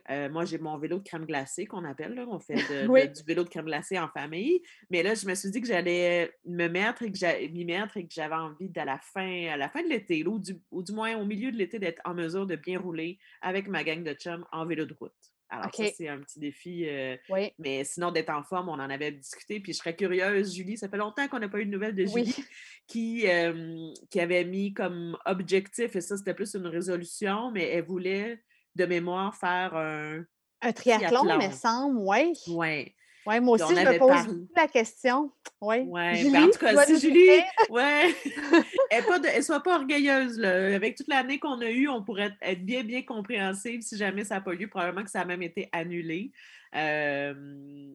[0.10, 2.14] Euh, moi, j'ai mon vélo de crème glacée qu'on appelle.
[2.14, 2.26] Là.
[2.30, 3.08] On fait de- de- Oui.
[3.10, 4.62] du vélo de crème glacée en famille.
[4.90, 7.98] Mais là, je me suis dit que j'allais me mettre et que j'allais m'y mettre
[7.98, 10.84] et que j'avais envie d'à la fin, à la fin de l'été, ou, du, ou
[10.84, 14.04] du moins au milieu de l'été, d'être en mesure de bien rouler avec ma gang
[14.04, 15.14] de chums en vélo de route.
[15.48, 16.86] Alors, ça, c'est un petit défi.
[16.90, 17.52] euh, Oui.
[17.60, 19.60] mais sinon, d'être en forme, on en avait discuté.
[19.60, 22.04] Puis je serais curieuse, Julie, ça fait longtemps qu'on n'a pas eu de nouvelles de
[22.10, 22.26] Oui.
[22.26, 22.36] Julie,
[22.88, 27.84] qui, euh, qui avait mis comme objectif, et ça, c'était plus une résolution, mais elle
[27.86, 28.42] voulait
[28.76, 30.24] de mémoire faire un
[30.62, 31.52] Un triathlon, me triathlon.
[31.58, 32.34] semble, oui.
[32.48, 32.96] Ouais.
[33.28, 34.34] Oui, moi aussi, je me pose parlé.
[34.56, 35.32] la question.
[35.60, 35.78] Oui.
[35.88, 38.14] Ouais, Julie, ben en tout cas, si Julie, ouais,
[38.92, 40.76] elle elle soit pas orgueilleuse, là.
[40.76, 44.36] Avec toute l'année qu'on a eue, on pourrait être- bien, bien compréhensive si jamais ça
[44.36, 44.68] n'a pas lieu.
[44.68, 46.32] Probablement que ça a même été annulé.
[46.76, 47.34] Euh,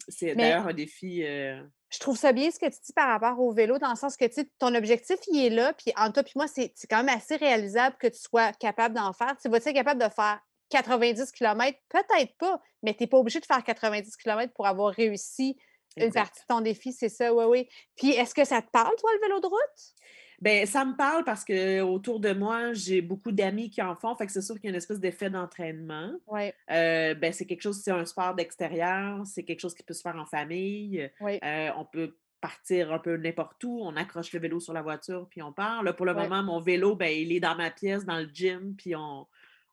[0.08, 1.22] c'est d'ailleurs un défi.
[1.24, 3.96] euh, je trouve ça bien ce que tu dis par rapport au vélo, dans le
[3.96, 4.24] sens que
[4.58, 7.96] ton objectif, il est là, puis en toi puis moi, c'est quand même assez réalisable
[8.00, 9.36] que tu sois capable d'en faire.
[9.40, 11.78] Tu vas-tu être capable de faire 90 km?
[11.88, 15.56] Peut-être pas, mais tu n'es pas obligé de faire 90 km pour avoir réussi
[15.96, 16.20] une exact.
[16.20, 17.68] partie de ton défi, c'est ça, oui, oui.
[17.96, 19.94] Puis est-ce que ça te parle, toi, le vélo de route?
[20.40, 24.16] Ben, ça me parle parce que autour de moi, j'ai beaucoup d'amis qui en font.
[24.16, 26.12] Fait que c'est sûr qu'il y a une espèce d'effet d'entraînement.
[26.28, 29.92] Oui, Euh, ben, c'est quelque chose, c'est un sport d'extérieur, c'est quelque chose qui peut
[29.92, 31.10] se faire en famille.
[31.22, 35.28] Euh, on peut partir un peu n'importe où, on accroche le vélo sur la voiture,
[35.28, 35.82] puis on part.
[35.82, 38.74] Là, pour le moment, mon vélo, ben, il est dans ma pièce, dans le gym,
[38.76, 39.26] puis on,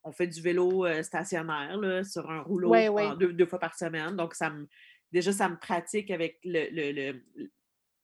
[0.08, 2.70] on fait du vélo euh, stationnaire là, sur un rouleau
[3.16, 4.16] deux, deux fois par semaine.
[4.16, 4.68] Donc, ça me,
[5.12, 7.50] déjà, ça me pratique avec le, le- le-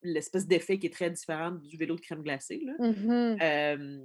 [0.05, 2.61] l'espèce d'effet qui est très différent du vélo de crème glacée.
[2.65, 2.73] Là.
[2.77, 3.37] Mhm.
[3.41, 3.99] Euh,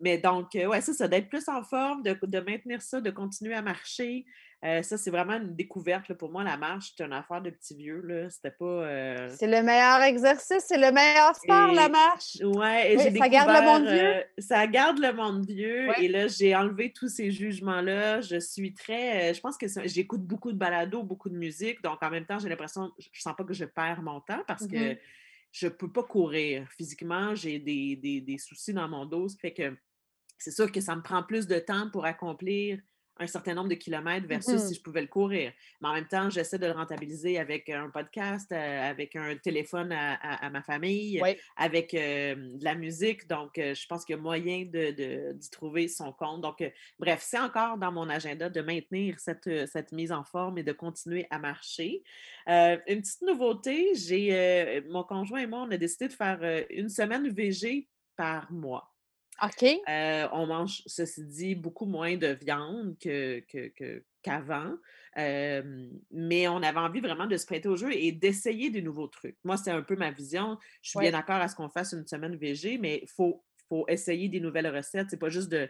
[0.00, 3.10] mais donc, euh, ouais, ça, ça d'être plus en forme, de, de maintenir ça, de
[3.10, 4.24] continuer à marcher.
[4.64, 6.42] Euh, ça, c'est vraiment une découverte là, pour moi.
[6.42, 8.02] La marche, c'est une affaire de petit vieux.
[8.30, 8.64] C'était pas.
[8.64, 12.38] euh, C'est le meilleur exercice, c'est le meilleur sport, la marche.
[12.42, 14.14] ouais, et j'ai Oui, ça garde le monde vieux.
[14.16, 15.88] euh, ça garde le monde vieux.
[15.88, 16.04] Ouais.
[16.04, 18.20] Et là, j'ai enlevé tous ces jugements-là.
[18.22, 19.30] Je suis très.
[19.30, 21.82] euh, je pense que ça- j'écoute beaucoup de balados, beaucoup de musique.
[21.82, 24.66] Donc, en même temps, j'ai l'impression, je sens pas que je perds mon temps parce
[24.66, 24.96] que Mhm.
[25.52, 26.66] je peux pas courir.
[26.76, 29.26] Physiquement, j'ai des, des- des soucis dans mon dos.
[29.26, 29.76] Qui fait que
[30.38, 32.78] c'est sûr que ça me prend plus de temps pour accomplir
[33.18, 34.68] un certain nombre de kilomètres versus Mhm.
[34.68, 35.52] si je pouvais le courir.
[35.80, 39.92] Mais en même temps, j'essaie de le rentabiliser avec un podcast, euh, avec un téléphone
[39.92, 43.28] à, à- à ma famille, Oui, avec euh, de la musique.
[43.28, 46.40] Donc, euh, je pense qu'il y a moyen de, de- d'y trouver son compte.
[46.40, 50.24] Donc, euh, bref, c'est encore dans mon agenda de maintenir cette, euh, cette mise en
[50.24, 52.02] forme et de continuer à marcher.
[52.48, 56.38] Euh, une petite nouveauté, j'ai euh, mon conjoint et moi, on a décidé de faire
[56.42, 58.93] euh, une semaine VG par mois.
[59.42, 59.64] OK.
[59.88, 64.74] Euh, on mange, ceci dit, beaucoup moins de viande que, que- que- qu'avant.
[65.18, 69.06] Euh, mais on avait envie vraiment de se prêter au jeu et d'essayer des nouveaux
[69.08, 69.36] trucs.
[69.44, 70.58] Moi, c'est un peu ma vision.
[70.82, 73.84] Je suis bien d'accord à ce qu'on fasse une semaine VG, mais il faut, faut
[73.88, 75.08] essayer des nouvelles recettes.
[75.10, 75.68] C'est pas juste de,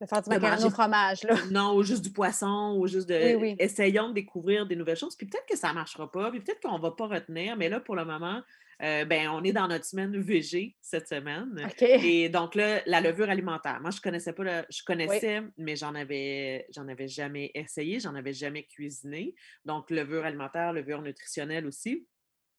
[0.00, 1.34] De faire du macaroni au fromage, là.
[1.50, 3.14] non, ou juste du poisson, ou juste de.
[3.14, 3.56] Oui, oui.
[3.58, 5.16] Essayons de découvrir des nouvelles choses.
[5.16, 7.68] Puis peut-être que ça ne marchera pas, puis peut-être qu'on ne va pas retenir, mais
[7.68, 8.40] là, pour le moment,
[8.82, 11.54] euh, ben, on est dans notre semaine VG cette semaine.
[11.80, 13.80] Et donc là, la levure alimentaire.
[13.80, 14.84] Moi, je connaissais pas le- je Oui.
[14.86, 19.34] connaissais, mais j'en avais, j'en avais jamais essayé, j'en avais jamais cuisiné.
[19.64, 22.06] Donc, levure alimentaire, levure nutritionnelle aussi.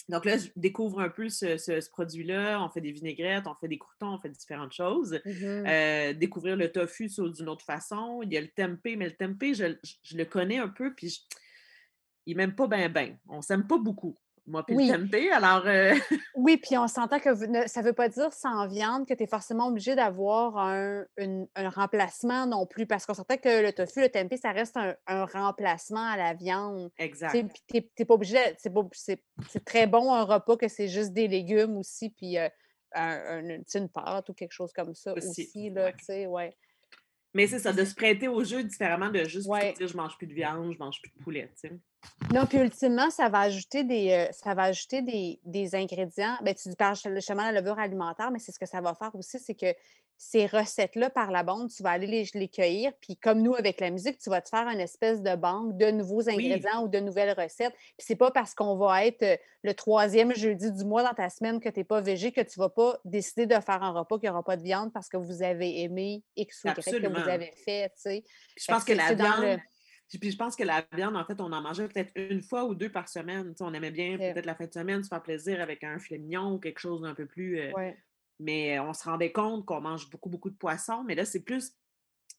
[0.10, 2.62] Donc là, je découvre un peu ce, ce- ce produit-là.
[2.62, 5.22] On fait des vinaigrettes, on fait des croutons, on fait différentes choses.
[5.26, 5.64] Mhm.
[5.66, 8.22] Euh, découvrir le tofu sous d'une autre façon.
[8.24, 10.94] Il y a le tempeh, mais le tempeh, je, je- je le connais un peu,
[10.94, 11.20] puis je-
[12.26, 13.18] il m'aime pas bien, bien.
[13.30, 14.88] On s'aime pas beaucoup, moi, puis Oui.
[14.90, 15.32] le tempeh.
[15.32, 15.94] Alors, euh,
[16.36, 19.24] Oui, puis on s'entend que ne- ça ne veut pas dire sans viande que tu
[19.24, 21.06] es forcément obligé d'avoir un,
[21.56, 25.26] remplacement non plus, parce qu'on s'entend que le tofu, le tempeh, ça reste un, un
[25.26, 26.92] remplacement à la viande.
[26.98, 27.32] exact.
[27.68, 32.10] Puis t'es pas obligé, c'est très bon un repas que c'est juste des légumes aussi,
[32.10, 32.50] puis euh,
[33.76, 35.94] une pâte ou quelque chose comme ça Aussi, aussi, là, ouais.
[35.98, 36.56] tu sais, ouais.
[37.34, 39.74] Mais c'est ça, de se prêter au jeu différemment de juste Ouais.
[39.74, 41.52] dire je mange plus de viande, je mange plus de poulet.
[41.60, 41.74] tu sais.
[42.34, 46.38] Non, puis ultimement, ça va ajouter des, euh, ça va ajouter des, des ingrédients.
[46.42, 49.14] Ben, tu parles justement de la levure alimentaire, mais c'est ce que ça va faire
[49.16, 49.74] aussi, c'est que
[50.16, 52.94] ces recettes-là, par la bande, tu vas aller les, les cueillir.
[53.02, 55.92] Puis comme nous, avec la musique, tu vas te faire une espèce de banque de
[55.92, 57.74] nouveaux ingrédients ou de nouvelles recettes.
[57.74, 61.30] Puis c'est pas parce qu'on va être euh, le troisième jeudi du mois dans ta
[61.30, 64.18] semaine que tu n'es pas végé que tu vas pas décider de faire un repas
[64.20, 67.30] qui n'aura pas de viande parce que vous avez aimé X ou Y que vous
[67.30, 68.24] avez fait, tu sais.
[68.56, 69.60] Je Fait pense que que c'est- la viande,
[70.14, 72.66] le- puis je pense que la viande, en fait, on en mangeait peut-être une fois
[72.66, 73.50] ou deux par semaine.
[73.52, 74.34] Tu sais, on aimait bien Ouais.
[74.34, 77.02] peut-être la fin de semaine se faire plaisir avec un filet mignon ou quelque chose
[77.02, 77.60] d'un peu plus.
[77.60, 77.98] euh, Ouais.
[78.40, 81.04] Mais on se rendait compte qu'on mange beaucoup, beaucoup de poissons.
[81.04, 81.74] Mais là, c'est plus.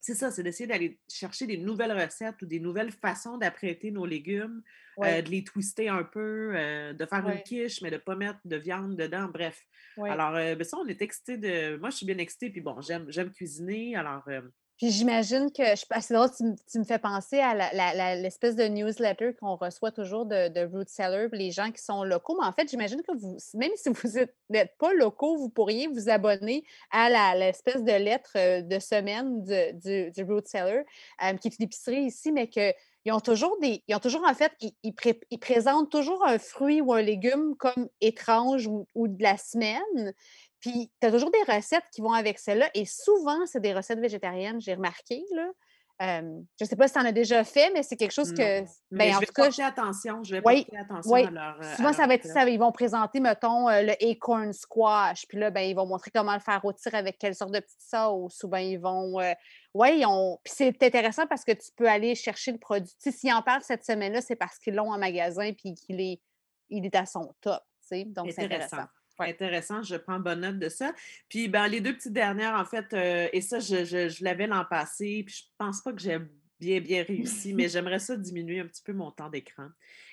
[0.00, 4.04] C'est ça, c'est d'essayer d'aller chercher des nouvelles recettes ou des nouvelles façons d'apprêter nos
[4.04, 4.62] légumes,
[5.02, 8.14] euh, de les twister un peu, euh, de faire une quiche, mais de ne pas
[8.14, 9.28] mettre de viande dedans.
[9.32, 9.62] Bref.
[9.96, 11.76] Alors, euh, ben ça, on est excités de.
[11.78, 13.96] Moi, je suis bien excitée, puis bon, j'aime, j'aime cuisiner.
[13.96, 14.42] Alors, euh,
[14.76, 19.32] Puis j'imagine que, ah, c'est drôle, tu, tu me fais penser à l'espèce de newsletter
[19.40, 22.36] qu'on reçoit toujours de, Root Cellar, les gens qui sont locaux.
[22.40, 25.86] Mais en fait, j'imagine que vous, même si vous êtes- n'êtes pas locaux, vous pourriez
[25.86, 30.84] vous abonner à l'espèce de lettre euh, de semaine du, Root Cellar,
[31.22, 32.72] euh, qui est une épicerie ici, mais que.
[33.06, 33.82] Ils ont toujours des.
[33.86, 37.02] Ils ont toujours, en fait, ils, ils pré- ils présentent toujours un fruit ou un
[37.02, 40.14] légume comme étrange ou de la semaine.
[40.64, 42.70] Puis, tu as toujours des recettes qui vont avec celle-là.
[42.74, 45.22] Et souvent, c'est des recettes végétariennes, j'ai remarqué.
[45.32, 45.48] Là.
[46.02, 48.30] Euh, je ne sais pas si tu en as déjà fait, mais c'est quelque chose
[48.30, 48.36] Non.
[48.38, 48.60] que.
[48.62, 50.24] mais Ben, je en vais tout cas, porter attention.
[50.24, 51.24] Je vais Oui, porter attention oui.
[51.26, 51.56] à leur.
[51.56, 52.48] euh, à souvent, leur ça va être ça.
[52.48, 55.26] Ils vont présenter, mettons, euh, le acorn squash.
[55.28, 57.80] Puis là, ben, ils vont montrer comment le faire rôtir avec quelle sorte de petite
[57.80, 58.42] sauce.
[58.42, 59.20] Ou bien ils vont.
[59.20, 59.34] euh,
[59.74, 60.40] ils ont.
[60.42, 62.92] Puis c'est intéressant parce que tu peux aller chercher le produit.
[63.00, 66.20] Tu s'ils en parlent cette semaine-là, c'est parce qu'ils l'ont en magasin puis qu'il est,
[66.70, 67.60] il est à son top.
[67.82, 68.04] tu sais.
[68.06, 68.76] Donc, c'est Intéressant.
[68.78, 68.88] intéressant.
[69.18, 69.30] Ouais.
[69.30, 70.92] Intéressant, je prends bonne note de ça.
[71.28, 74.46] Puis ben, les deux petites dernières, en fait, euh, et ça, je, je- je l'avais
[74.46, 76.18] l'an passé, puis je pense pas que j'ai
[76.60, 79.68] bien, bien réussi, mais j'aimerais ça diminuer un petit peu mon temps d'écran.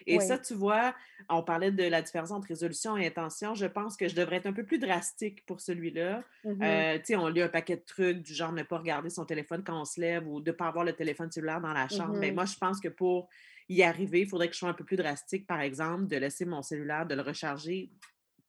[0.05, 0.25] Et Oui.
[0.27, 0.93] ça, tu vois,
[1.29, 3.53] on parlait de la différence entre résolution et intention.
[3.55, 6.23] Je pense que je devrais être un peu plus drastique pour celui-là.
[6.43, 6.61] Mhm.
[6.61, 9.25] Euh, tu sais, on lit un paquet de trucs du genre ne pas regarder son
[9.25, 11.87] téléphone quand on se lève ou de ne pas avoir le téléphone cellulaire dans la
[11.87, 12.15] chambre.
[12.15, 12.35] Mais Mhm.
[12.35, 13.29] moi, je pense que pour
[13.69, 16.43] y arriver, il faudrait que je sois un peu plus drastique, par exemple, de laisser
[16.45, 17.91] mon cellulaire, de le recharger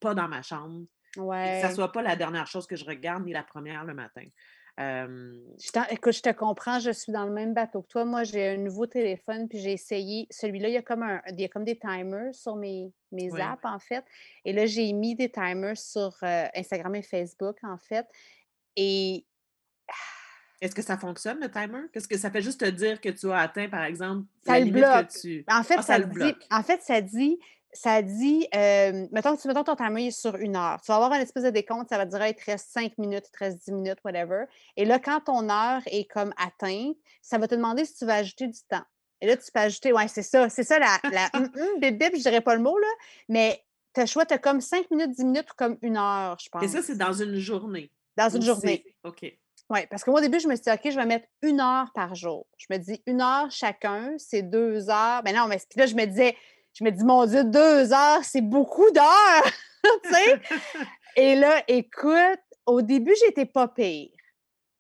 [0.03, 0.85] pas dans ma chambre.
[1.17, 1.61] et ouais.
[1.63, 4.25] Que ça soit pas la dernière chose que je regarde ni la première le matin.
[4.81, 8.07] Euh, Je écoute, je te comprends, je suis dans le même bateau que toi.
[8.07, 10.27] Moi, j'ai un nouveau téléphone, puis j'ai essayé.
[10.31, 13.31] Celui-là, il y a comme un, il y a comme des timers sur mes, mes
[13.31, 13.41] Oui.
[13.43, 14.03] apps, en fait.
[14.47, 18.07] Et là, j'ai mis des timers sur euh, Instagram et Facebook, en fait.
[18.77, 19.27] Et
[20.63, 21.83] Est-ce que ça fonctionne, le timer?
[21.93, 24.59] Qu'est-ce que ça fait juste te dire que tu as atteint, par exemple, Ça la
[24.61, 25.09] le limite bloque.
[25.09, 25.45] que tu.
[25.49, 26.47] en fait, Ah, ça, ça le dit, bloque.
[26.51, 27.39] en fait, ça dit,
[27.73, 30.81] ça dit, euh, mettons, tu mettons ton timer est sur une heure.
[30.83, 32.99] Tu vas avoir un espèce de décompte, ça va te dire, il te reste 5
[32.99, 34.45] minutes, il te reste 10 minutes, whatever.
[34.77, 38.17] Et là, quand ton heure est comme atteinte, ça va te demander si tu vas
[38.17, 38.85] ajouter du temps.
[39.23, 41.99] Et là, tu peux ajouter, ouais, c'est ça, c'est ça la, la hum, hum, bip,
[41.99, 42.89] bip, je dirais pas le mot, là,
[43.29, 43.65] mais
[43.95, 46.49] tu as choix, tu as comme 5 minutes, 10 minutes ou comme une heure, je
[46.51, 46.63] pense.
[46.63, 47.91] Et ça, c'est dans une journée.
[48.17, 48.85] dans une Ou journée.
[49.05, 49.33] OK.
[49.71, 51.61] Oui, parce que moi, au début, je me suis dit, OK, je vais mettre une
[51.61, 52.47] heure par jour.
[52.59, 55.23] Je me dis, une heure chacun, c'est deux heures.
[55.25, 56.37] Mais non, mais puis là, je me disais,
[56.75, 59.53] je me dis, mon Dieu, deux heures, c'est beaucoup d'heures.
[60.05, 60.41] tu sais?
[61.17, 64.11] Et là, écoute, au début, j'étais pas pire.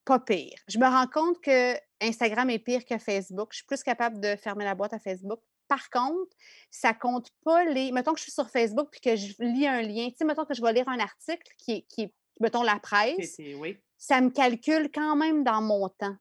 [0.05, 0.59] Pas pire.
[0.69, 3.49] Je me rends compte que Instagram est pire que Facebook.
[3.53, 5.41] Je suis plus capable de fermer la boîte à Facebook.
[5.69, 6.35] Par contre,
[6.71, 7.93] ça compte pas les.
[7.93, 10.09] Mettons que je suis sur Facebook puis que je lis un lien.
[10.11, 12.79] Tu sais, mettons que je vais lire un article qui est, qui est mettons, la
[12.79, 13.79] presse oui.
[13.97, 16.17] ça me calcule quand même dans mon temps.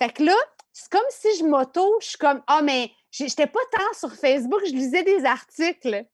[0.00, 0.36] Fait que là,
[0.72, 4.60] c'est comme si je m'auto, je suis comme Ah, mais j'étais pas tant sur Facebook,
[4.66, 6.04] je lisais des articles.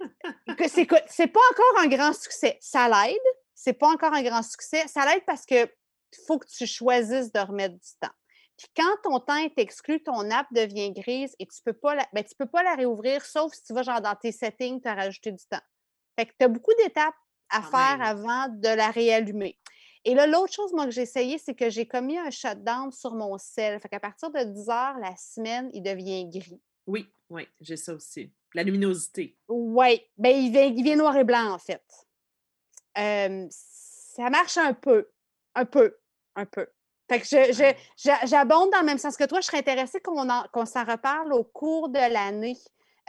[0.56, 2.56] Que c'est, pas encore un grand succès.
[2.60, 3.18] Ça l'aide,
[3.56, 4.86] c'est pas encore un grand succès.
[4.86, 5.68] Ça l'aide parce que
[6.24, 8.14] faut que tu choisisses de remettre du temps.
[8.56, 12.06] Puis quand ton temps est exclu, ton app devient grise et tu peux pas la,
[12.12, 14.88] ben, tu peux pas la réouvrir, sauf si tu vas genre dans tes settings, tu
[14.88, 15.60] as rajouté du temps.
[16.16, 17.14] Fait que tu as beaucoup d'étapes
[17.50, 18.06] à Quand faire même.
[18.06, 19.58] avant de la réallumer.
[20.08, 23.12] Et là, l'autre chose, moi, que j'ai essayé, c'est que j'ai commis un shutdown sur
[23.12, 23.78] mon sel.
[23.78, 26.58] Fait qu'à partir de 10 heures, la semaine, il devient gris.
[26.86, 28.30] Oui, oui, j'ai ça aussi.
[28.54, 29.36] La luminosité.
[29.48, 31.82] Oui, ben il vient, il vient noir et blanc, en fait.
[32.96, 35.10] Euh, ça marche un peu,
[35.54, 35.94] un peu,
[36.36, 36.66] un peu.
[37.06, 37.74] Fait que je,
[38.26, 39.40] j'abonde dans le même sens que toi.
[39.42, 42.56] Je serais intéressée qu'on en- qu'on s'en reparle au cours de l'année,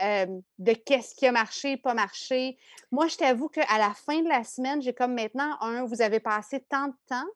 [0.01, 0.25] euh,
[0.57, 2.57] de qu'est-ce qui a marché, pas marché.
[2.91, 6.19] Moi, je t'avoue qu'à la fin de la semaine, j'ai comme maintenant un, vous avez
[6.19, 7.27] passé tant de temps.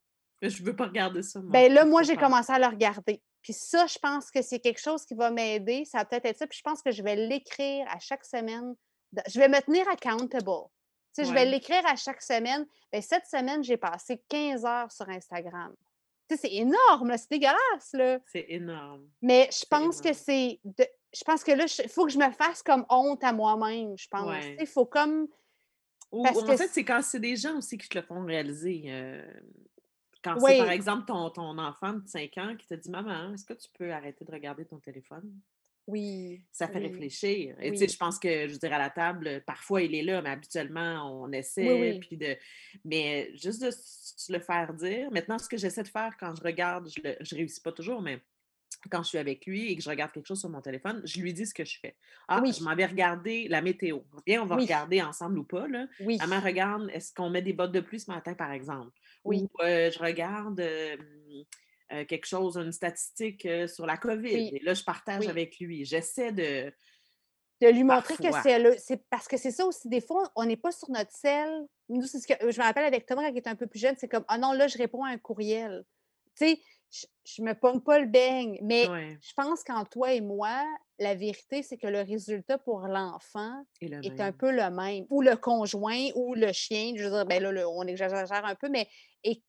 [0.41, 1.51] Je veux pas regarder ça, moi.
[1.51, 3.21] Ben là, moi, j'ai commencé à le regarder.
[3.41, 5.85] Puis ça, je pense que c'est quelque chose qui va m'aider.
[5.85, 6.47] Ça va peut-être être ça.
[6.47, 8.73] Puis je pense que je vais l'écrire à chaque semaine.
[9.27, 10.67] Je vais me tenir accountable.
[11.15, 12.65] Tu sais, je vais l'écrire à chaque semaine.
[12.91, 15.73] Ben, cette semaine, j'ai passé 15 heures sur Instagram.
[16.29, 18.17] Tu sais, c'est énorme, c'est dégueulasse, là.
[18.25, 19.07] C'est énorme.
[19.21, 20.59] Mais je pense que c'est...
[20.63, 23.97] de- Je pense que là, il faut que je me fasse comme honte à moi-même,
[23.97, 24.27] je pense.
[24.27, 24.57] Ouais.
[24.59, 25.27] Il faut comme...
[26.11, 28.03] Ou, Parce ou en que fait, c'est quand c'est des gens aussi qui te le
[28.03, 28.83] font réaliser.
[28.87, 29.23] euh,
[30.23, 33.45] quand c'est, par exemple, ton, ton enfant de 5 ans qui te dit Maman, est-ce
[33.45, 35.33] que tu peux arrêter de regarder ton téléphone?
[35.85, 36.41] Oui.
[36.51, 36.87] Ça fait oui.
[36.87, 37.55] réfléchir.
[37.59, 40.03] Et tu sais, je pense que, je veux dire, à la table, parfois il est
[40.03, 41.99] là, mais habituellement, on essaie.
[41.99, 42.37] Puis de...
[42.85, 45.11] Mais juste de le faire dire.
[45.11, 48.21] Maintenant, ce que j'essaie de faire quand je regarde, je ne réussis pas toujours, mais
[48.89, 51.19] quand je suis avec lui et que je regarde quelque chose sur mon téléphone, je
[51.19, 51.95] lui dis ce que je fais.
[52.27, 52.53] Ah, Oui.
[52.57, 53.99] je m'en vais regarder la météo.
[54.25, 54.63] Bien, on va Oui.
[54.63, 55.67] regarder ensemble ou pas.
[55.67, 55.87] Là.
[55.99, 56.17] Oui.
[56.17, 58.91] Maman, regarde, est-ce qu'on met des bottes de pluie ce matin, par exemple?
[59.23, 59.43] Oui.
[59.43, 60.97] Ou euh, je regarde euh,
[61.91, 64.55] euh, quelque chose, une statistique euh, sur la COVID.
[64.55, 65.85] Et là, je partage avec lui.
[65.85, 66.71] J'essaie de.
[67.61, 68.75] de lui montrer que c'est le.
[68.77, 71.67] C'est parce que c'est ça aussi, des fois, on n'est pas sur notre sel.
[71.89, 73.79] Nous, c'est ce que je me rappelle avec Thomas quand il était un peu plus
[73.79, 75.83] jeune, c'est comme Ah non, là, je réponds à un courriel.
[76.35, 76.59] Tu sais,
[76.93, 78.59] je, je me pogne pas le beigne.
[78.61, 80.63] Mais Ouais, je pense qu'en toi et moi,
[80.99, 85.05] la vérité, c'est que le résultat pour l'enfant le est un peu le même.
[85.09, 88.55] Ou le conjoint, ou le chien, je veux dire, ben là, le- on exagère un
[88.55, 88.87] peu, mais
[89.23, 89.43] est,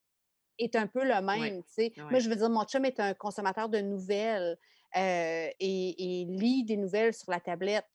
[0.59, 1.63] est un peu le même.
[1.65, 1.93] tu sais.
[2.11, 2.21] Moi, ouais.
[2.21, 4.57] je veux dire, mon chum est un consommateur de nouvelles
[4.97, 7.87] euh, et, et lit des nouvelles sur la tablette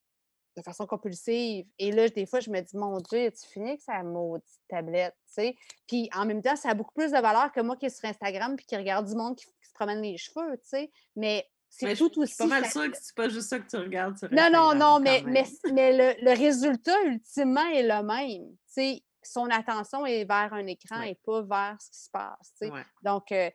[0.57, 1.65] de façon compulsive.
[1.77, 5.15] Et là, des fois, je me dis, mon Dieu, tu finis avec sa maudite tablette,
[5.27, 5.55] tu sais?
[5.87, 8.07] Puis en même temps, ça a beaucoup plus de valeur que moi qui est sur
[8.09, 10.91] Instagram puis qui regarde du monde qui, qui se promène les cheveux, tu sais?
[11.15, 12.33] Mais c'est je tout je aussi.
[12.33, 14.73] suis pas mal sûre que c'est pas juste ça que tu regardes sur non, non,
[14.73, 18.49] non, mais, mais, mais le, le résultat, ultimement, est le même.
[18.51, 21.11] Tu sais, son attention est vers un écran Ouais.
[21.11, 22.53] et pas vers ce qui se passe.
[22.59, 22.71] tu sais?
[22.71, 22.83] Ouais.
[23.03, 23.51] Donc, euh,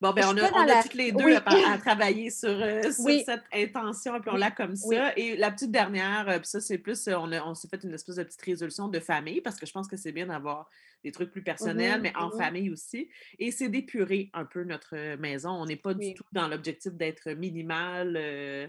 [0.00, 1.34] Bon, ben, on a, on a la- toutes les deux Oui.
[1.46, 3.22] à, travailler sur, euh, sur Oui.
[3.24, 5.16] cette intention, appelons-la comme ça.
[5.16, 7.94] Et la petite dernière, euh, puis ça, c'est plus, euh, on, on s'est fait une
[7.94, 10.68] espèce de petite résolution de famille, parce que je pense que c'est bien d'avoir
[11.04, 12.38] des trucs plus personnels, Mhm, mais en mhm.
[12.38, 13.08] famille aussi.
[13.38, 15.50] Et c'est d'épurer un peu notre maison.
[15.50, 18.16] On n'est pas du tout dans l'objectif d'être minimal.
[18.16, 18.68] euh,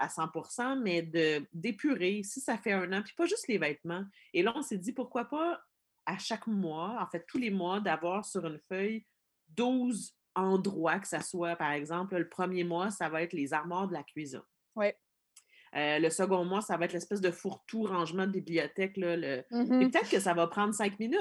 [0.00, 4.02] à 100% mais de d'épurer, si ça fait un an, puis pas juste les vêtements.
[4.34, 5.60] Et là, on s'est dit, pourquoi pas
[6.04, 9.04] à chaque mois, en fait, tous les mois, d'avoir sur une feuille
[9.50, 13.88] 12 endroits, que ça soit, par exemple, le premier mois, ça va être les armoires
[13.88, 14.42] de la cuisine.
[14.74, 14.96] Ouais.
[15.74, 18.96] Euh, le second mois, ça va être l'espèce de fourre-tout rangement de bibliothèque.
[18.96, 19.44] Là, le...
[19.50, 19.90] Mhm.
[19.90, 21.20] peut-être que ça va prendre cinq minutes.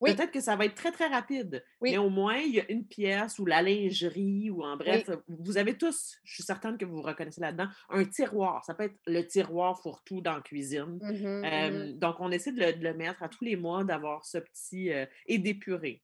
[0.00, 0.14] Oui.
[0.14, 1.64] Peut-être que ça va être très, très rapide.
[1.80, 1.92] Oui.
[1.92, 5.56] Mais au moins, il y a une pièce ou la lingerie ou en bref, vous
[5.56, 8.62] avez tous, je suis certaine que vous vous reconnaissez là-dedans, un tiroir.
[8.66, 10.98] Ça peut être le tiroir fourre-tout dans la cuisine.
[11.00, 11.98] Mhm, Euh, mhm.
[11.98, 14.92] donc, on essaie de le, de le mettre à tous les mois, d'avoir ce petit.
[14.92, 16.02] euh, et d'épurer.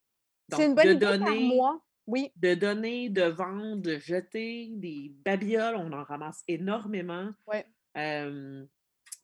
[0.56, 1.80] C'est une bonne de idée par donner, mois.
[2.06, 2.32] Oui.
[2.36, 7.30] de donner, de vendre, de jeter des babioles, on en ramasse énormément.
[7.46, 7.64] Ouais.
[7.96, 8.64] Euh,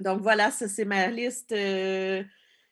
[0.01, 1.53] donc voilà, ça c'est ma liste.
[1.53, 2.22] euh,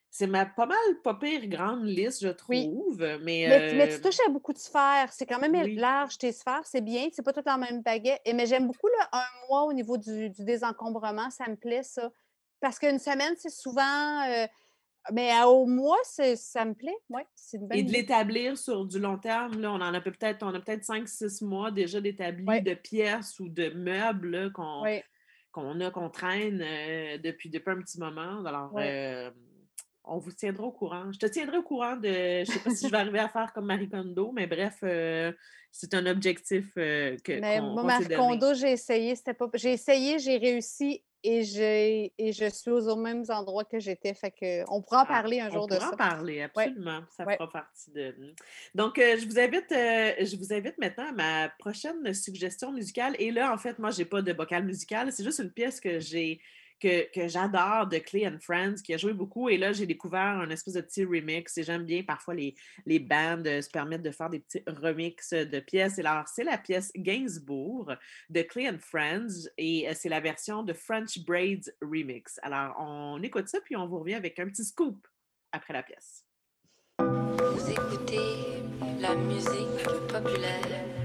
[0.09, 2.71] c'est ma pas mal pas pire grande liste, je Oui.
[2.71, 3.19] trouve.
[3.23, 5.13] Mais, tu touches à beaucoup de sphères.
[5.13, 5.75] C'est quand même oui.
[5.75, 7.09] large tes sphères, c'est bien.
[7.13, 8.21] C'est pas tout en même baguette.
[8.25, 11.29] Et, mais j'aime beaucoup le un mois au niveau du, du désencombrement.
[11.31, 12.11] Ça me plaît, ça.
[12.61, 14.23] Parce qu'une semaine, c'est souvent.
[15.13, 16.97] Mais à- au mois, ça me plaît.
[17.35, 20.43] C'est une bonne et de l'établir sur du long terme, là, on en a peut-être,
[20.45, 22.61] on a peut-être 5-6 mois déjà d'établi Ouais.
[22.61, 24.83] de pièces ou de meubles qu'on
[25.81, 28.45] a, qu'on traîne euh, depuis, depuis un petit moment.
[28.45, 29.29] Alors, Ouais.
[29.29, 29.31] euh,
[30.09, 31.11] on vous tiendra au courant.
[31.13, 32.09] Je te tiendrai au courant de.
[32.09, 34.79] Je ne sais pas si je vais arriver à faire comme Marie Kondo, mais bref,
[34.85, 35.33] euh,
[35.73, 37.41] c'est un objectif euh, que.
[37.41, 38.07] Mais moi, Marie.
[38.15, 39.17] Kondo, j'ai essayé.
[39.17, 39.47] C'était pas...
[39.55, 42.12] J'ai essayé, j'ai réussi et, j'ai...
[42.18, 44.14] et je suis aux mêmes endroits que j'étais.
[44.14, 45.95] Fait que on pourra en Ah, parler un on jour de pourra ça.
[45.95, 47.01] en parler, absolument.
[47.11, 47.35] Ça Ouais.
[47.37, 48.14] fera partie de.
[48.74, 53.14] Donc, euh, je vous invite, euh, je vous invite maintenant à ma prochaine suggestion musicale.
[53.18, 55.12] Et là, en fait, moi, j'ai pas de bocal musical.
[55.12, 56.41] C'est juste une pièce que j'ai
[56.81, 59.49] que, que j'adore de Clay and Friends, qui a joué beaucoup.
[59.49, 61.57] Et là, j'ai découvert un espèce de petit remix.
[61.59, 62.55] Et j'aime bien parfois les,
[62.85, 65.99] les bandes euh, se permettent de faire des petits remixes de pièces.
[65.99, 67.93] Et alors, c'est la pièce Gainsbourg
[68.31, 69.49] de Clay and Friends.
[69.59, 72.39] Et euh, c'est la version de French Braids Remix.
[72.43, 75.07] Alors, on écoute ça, puis on vous revient avec un petit scoop
[75.53, 76.24] après la pièce.
[76.99, 78.62] Vous écoutez
[79.01, 80.95] la musique populaire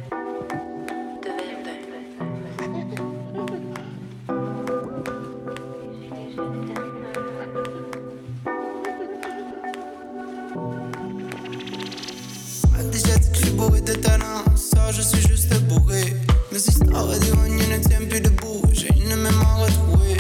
[14.56, 16.16] Ça, je suis juste bourré.
[16.52, 18.64] Mes histoires d'ironie ne tiennent plus debout.
[18.74, 20.18] J'ai une mémoire retrouvée.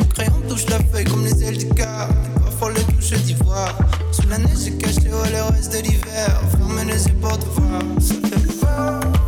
[0.00, 2.08] Mon crayon touche la feuille comme les ailes du car.
[2.10, 3.78] Et parfois le touche d'ivoire.
[4.10, 6.42] Sous la neige, j'ai caché au le reste de l'hiver.
[6.50, 7.80] Ferme les yeux pour te voir.
[8.00, 9.19] Ça fait peur.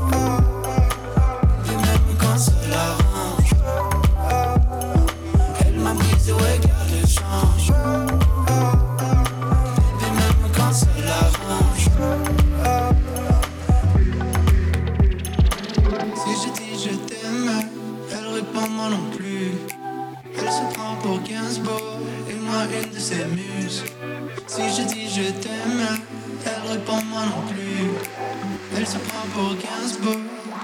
[29.33, 30.17] Pour Gainsbourg,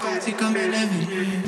[0.03, 1.48] partie comme elle est.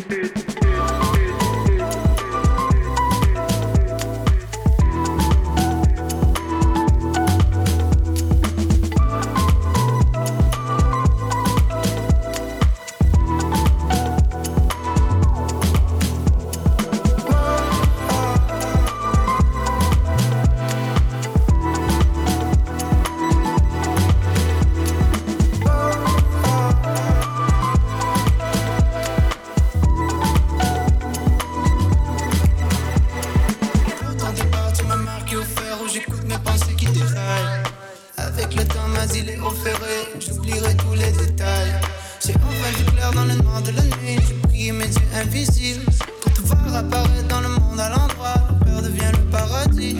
[40.59, 41.72] tous les détails.
[42.24, 45.84] J'ai enfin vu clair dans le noir de la nuit, j'ai prié mes yeux invisibles.
[46.22, 49.96] Pour te voir apparaître dans le monde à l'endroit, le peur devient le paradis.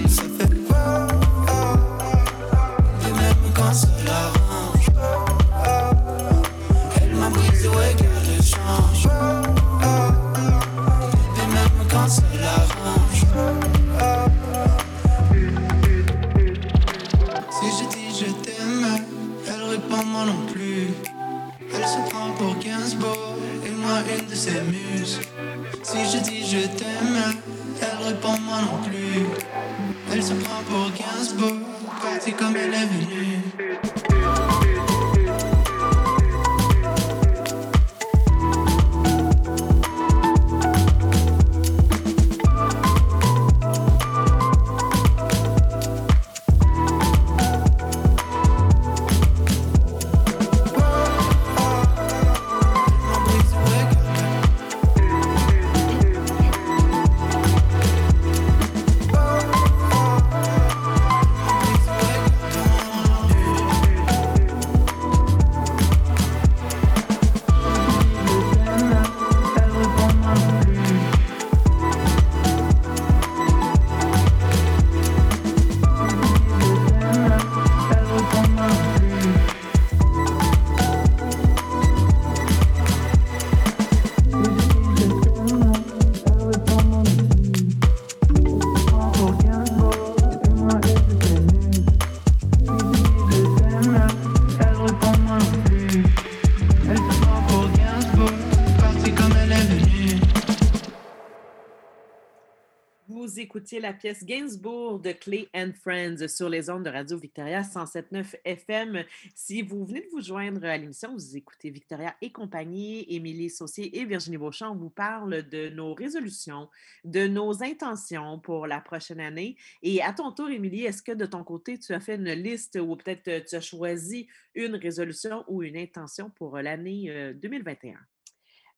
[103.11, 107.63] Vous écoutiez la pièce Gainsbourg de Clay and Friends sur les ondes de Radio Victoria
[107.63, 109.05] 107.9 FM.
[109.35, 113.99] Si vous venez de vous joindre à l'émission, vous écoutez Victoria et compagnie, Émilie Saucier
[113.99, 114.77] et Virginie Beauchamp.
[114.77, 116.69] Vous parle de nos résolutions,
[117.03, 119.57] de nos intentions pour la prochaine année.
[119.83, 122.79] Et à ton tour, Émilie, est-ce que de ton côté, tu as fait une liste
[122.81, 127.99] ou peut-être euh, tu as choisi une résolution ou une intention pour l'année euh, 2021?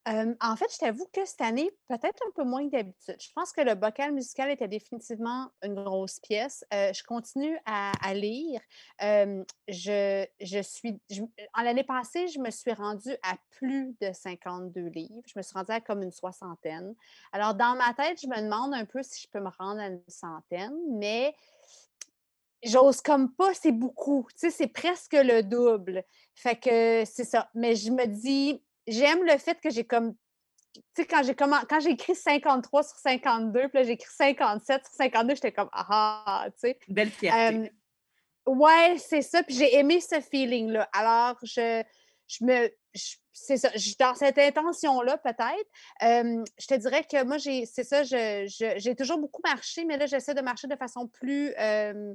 [0.05, 3.15] En fait, je t'avoue que cette année, peut-être un peu moins que d'habitude.
[3.19, 6.65] Je pense que le bocal musical était définitivement une grosse pièce.
[6.71, 8.59] Je continue à, lire.
[8.99, 10.99] Je, je suis,
[11.53, 15.21] en l'année passée, je me suis rendue à plus de 52 livres.
[15.25, 16.93] Je me suis rendue à comme une soixantaine.
[17.31, 19.87] Alors, dans ma tête, je me demande un peu si je peux me rendre à
[19.87, 21.33] une centaine, mais
[22.63, 24.27] j'ose comme pas, c'est beaucoup.
[24.31, 26.03] Tu sais, c'est presque le double.
[26.35, 27.49] Fait que c'est ça.
[27.53, 30.13] Mais je me dis, j'aime le fait que j'ai comme.
[30.73, 34.11] Tu sais, quand j'ai commen- quand j'ai écrit 53 sur 52, puis là, j'ai écrit
[34.11, 36.79] 57 sur 52, j'étais comme ah, ah, tu sais.
[36.87, 37.69] Belle fierté.
[38.47, 39.43] Euh, ouais, c'est ça.
[39.43, 40.89] Puis j'ai aimé ce feeling-là.
[40.93, 41.83] Alors, je,
[42.27, 42.69] je me.
[42.95, 43.69] je- c'est ça.
[43.75, 45.69] je- dans cette intention-là, peut-être.
[46.03, 47.65] euh, je te dirais que moi, j'ai.
[47.65, 51.53] C'est ça, j'ai toujours beaucoup marché, mais là, j'essaie de marcher de façon plus.
[51.59, 52.13] euh,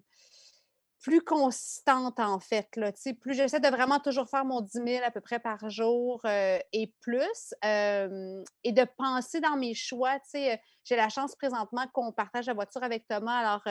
[1.00, 2.68] plus consistante, en fait.
[2.76, 6.20] Là, plus j'essaie de vraiment toujours faire mon 10 000 à peu près par jour
[6.24, 10.18] euh, et plus, et de penser dans mes choix.
[10.34, 13.62] Euh, j'ai la chance présentement qu'on partage la voiture avec Thomas, alors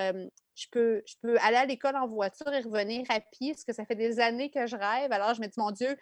[0.55, 3.73] je, peux, je peux aller à l'école en voiture et revenir à pied, parce que
[3.73, 5.11] ça fait des années que je rêve.
[5.11, 5.97] Alors, je me dis, mon Dieu,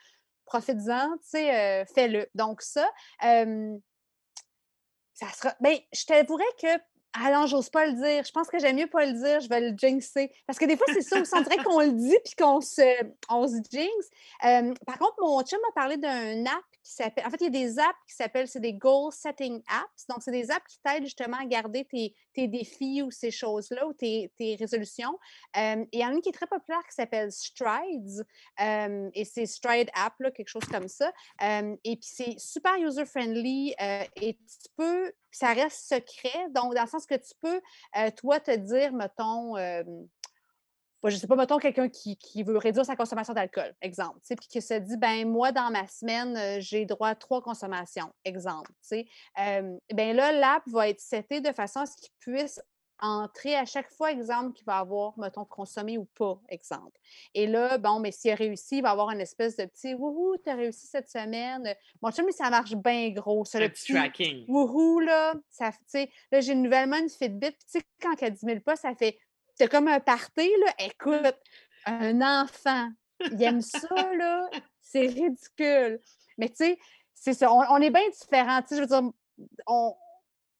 [0.46, 2.28] profites-en, euh, fais-le.
[2.36, 2.90] Donc, ça,
[5.16, 5.56] ça sera.
[5.60, 6.95] Bien, je t'avouerais que.
[7.18, 8.26] Ah non, j'ose pas le dire.
[8.26, 9.40] Je pense que j'aime mieux pas le dire.
[9.40, 10.32] Je vais le jinxer.
[10.46, 11.22] Parce que des fois, c'est ça.
[11.34, 12.82] On dirait qu'on le dit puis qu'on se,
[13.30, 13.90] on se jinx.
[14.44, 17.26] Euh, par contre, mon chum m'a parlé d'un app qui s'appelle.
[17.26, 18.50] En fait, il y a des apps qui s'appellent.
[18.50, 20.08] C'est des goal setting apps.
[20.10, 23.88] Donc, c'est des apps qui t'aident justement à garder tes, tes défis ou ces choses-là
[23.88, 25.18] ou tes, tes résolutions.
[25.58, 28.26] Euh, il y en a une qui est très populaire qui s'appelle Strides.
[28.62, 31.14] Euh, et c'est Stride App, là, quelque chose comme ça.
[31.42, 33.74] Et puis, c'est super user-friendly
[34.22, 36.48] et tu peux ça reste secret.
[36.52, 37.62] Donc, dans le sens que tu peux,
[37.98, 39.84] euh, toi, te dire, mettons, euh,
[41.10, 44.48] je ne sais pas, mettons quelqu'un qui, qui veut réduire sa consommation d'alcool, exemple, puis
[44.48, 48.72] qui se dit, ben moi, dans ma semaine, euh, j'ai droit à trois consommations, exemple.
[48.94, 52.62] Euh, ben là, l'app va être setée de façon à ce qu'il puisse
[53.00, 56.98] entrer à chaque fois, exemple, qu'il va avoir, mettons, consommé ou pas, exemple.
[57.34, 60.38] Et là, bon, mais s'il a réussi, il va avoir une espèce de petit wouhou,
[60.44, 61.76] tu as réussi cette semaine.
[62.02, 63.46] Mon chum, ça marche bien gros.
[63.46, 64.46] Ça, le petit tracking.
[64.48, 68.32] wouhou, là, ça, tu sais, là, j'ai nouvellement une Fitbit, tu sais, quand elle a
[68.32, 69.18] 10 000 pas, ça fait,
[69.56, 71.38] c'est comme un party, là, écoute,
[71.86, 72.90] un enfant,
[73.32, 74.50] il aime ça, là,
[74.82, 76.00] c'est ridicule.
[76.38, 76.78] Mais tu sais,
[77.14, 79.12] c'est ça, on, on est bien différents, tu sais, je veux dire,
[79.68, 79.96] on,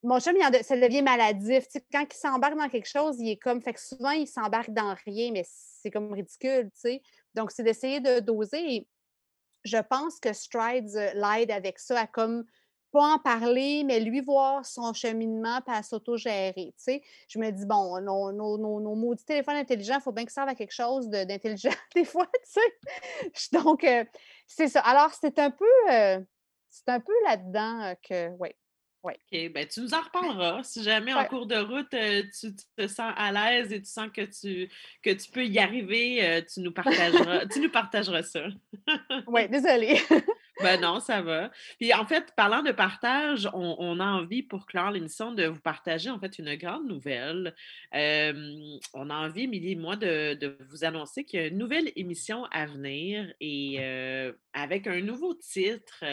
[0.06, 1.66] mon chum, il en de- ça devient maladif.
[1.92, 3.62] Quand il s'embarque dans quelque chose, il est comme.
[3.62, 7.02] Fait que souvent, il s'embarque dans rien, mais c'est comme ridicule, tu sais.
[7.34, 8.76] Donc, c'est d'essayer de doser.
[8.76, 8.88] Et
[9.64, 12.46] je pense que Strides euh, l'aide avec ça à comme
[12.92, 16.74] pas en parler, mais lui voir son cheminement puis à s'autogérer.
[17.28, 20.32] Je me dis, bon, nos, nos, nos, nos maudits téléphones intelligents, il faut bien qu'ils
[20.32, 22.62] servent à quelque chose d'intelligent des fois, tu
[23.34, 23.50] sais.
[23.52, 24.06] Donc, euh,
[24.48, 24.80] c'est ça.
[24.82, 26.22] Alors, c'est un peu, euh,
[26.70, 28.30] c'est un peu là-dedans que,
[29.06, 29.14] oui.
[29.14, 30.64] OK, ben tu nous en reparleras.
[30.64, 33.90] Si jamais en cours de route, euh, tu, tu te sens à l'aise et tu
[33.90, 34.68] sens que tu,
[35.04, 38.48] que tu peux y arriver, euh, tu nous partageras, tu nous partageras ça.
[39.28, 40.02] Oui, désolée.
[40.62, 41.52] Ben non, ça va.
[41.80, 45.60] Puis en fait, parlant de partage, on, on a envie pour clore l'émission de vous
[45.60, 47.54] partager en fait une grande nouvelle.
[47.94, 51.58] Euh, on a envie, Émilie et moi, de, de vous annoncer qu'il y a une
[51.58, 56.04] nouvelle émission à venir et euh, avec un nouveau titre,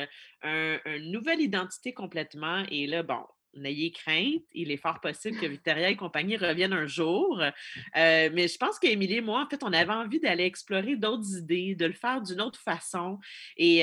[0.43, 2.65] un- une nouvelle identité complètement.
[2.71, 3.23] Et là, bon.
[3.55, 7.41] N'ayez crainte, il est fort possible que Victoria et compagnie reviennent un jour.
[7.41, 11.37] Euh, mais je pense qu'Émilie et moi, en fait, on avait envie d'aller explorer d'autres
[11.39, 13.19] idées, de le faire d'une autre façon.
[13.57, 13.83] Et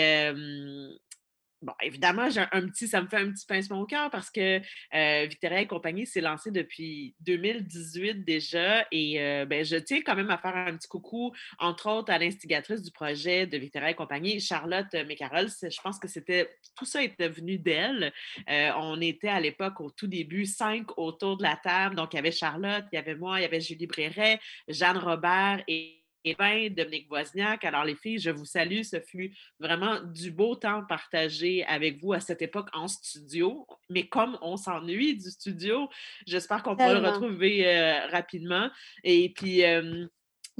[1.61, 4.61] bon, évidemment, j'ai un, petit, ça me fait un petit pincement au cœur parce que
[4.93, 8.85] euh, et compagnie s'est lancé depuis 2018 déjà.
[8.91, 12.17] Et euh, ben, je tiens quand même à faire un petit coucou, entre autres, à
[12.17, 15.47] l'instigatrice du projet de Victoria et compagnie, Charlotte Mécarol.
[15.47, 18.13] Je pense que c'était tout ça était venu d'elle.
[18.49, 21.95] Euh, on était à l'époque, au tout début, cinq autour de la table.
[21.95, 24.97] Donc, il y avait Charlotte, il y avait moi, il y avait Julie Bréret, Jeanne
[24.97, 27.63] Robert et ben, Dominique Wozniak.
[27.63, 28.81] Alors, les filles, je vous salue.
[28.81, 33.67] Ce fut vraiment du beau temps partagé avec vous à cette époque en studio.
[33.89, 35.89] Mais comme on s'ennuie du studio,
[36.25, 38.69] j'espère qu'on pourra le retrouver euh, rapidement.
[39.03, 40.07] Et puis, euh,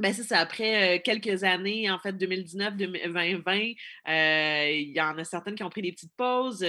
[0.00, 3.72] ben c'est après quelques années, en fait, 2019, 2020,
[4.08, 6.64] euh, il y en a certaines qui ont pris des petites pauses.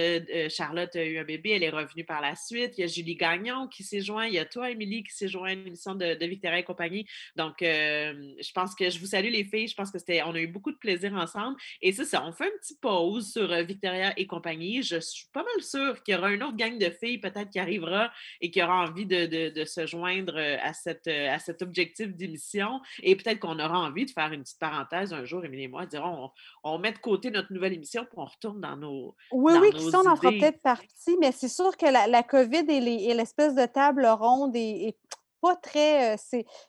[0.50, 2.74] Charlotte a eu un bébé, elle est revenue par la suite.
[2.76, 4.26] Il y a Julie Gagnon qui s'est joint.
[4.26, 6.62] Il y a toi, Émilie, qui s'est joint à une émission de, de Victoria et
[6.64, 7.06] compagnie.
[7.36, 9.68] Donc, je pense que je vous salue les filles.
[9.68, 11.56] Je pense que c'était, on a eu beaucoup de plaisir ensemble.
[11.80, 14.82] Et c'est ça, on fait une petite pause sur Victoria et compagnie.
[14.82, 17.58] Je suis pas mal sûre qu'il y aura une autre gang de filles peut-être qui
[17.58, 22.80] arrivera et qui aura envie de, de- se joindre à, cette, à cet objectif d'émission.
[23.22, 26.30] Peut-être qu'on aura envie de faire une petite parenthèse un jour, Émilie et moi, dirons,
[26.64, 29.14] on, on met de côté notre nouvelle émission puis on retourne dans nos.
[29.32, 31.86] Oui, dans oui, nos qui ça, on en fera peut-être partie, mais c'est sûr que
[31.86, 34.98] la, la COVID et les- et l'espèce de table ronde est, est
[35.40, 36.14] pas très.
[36.14, 36.16] euh,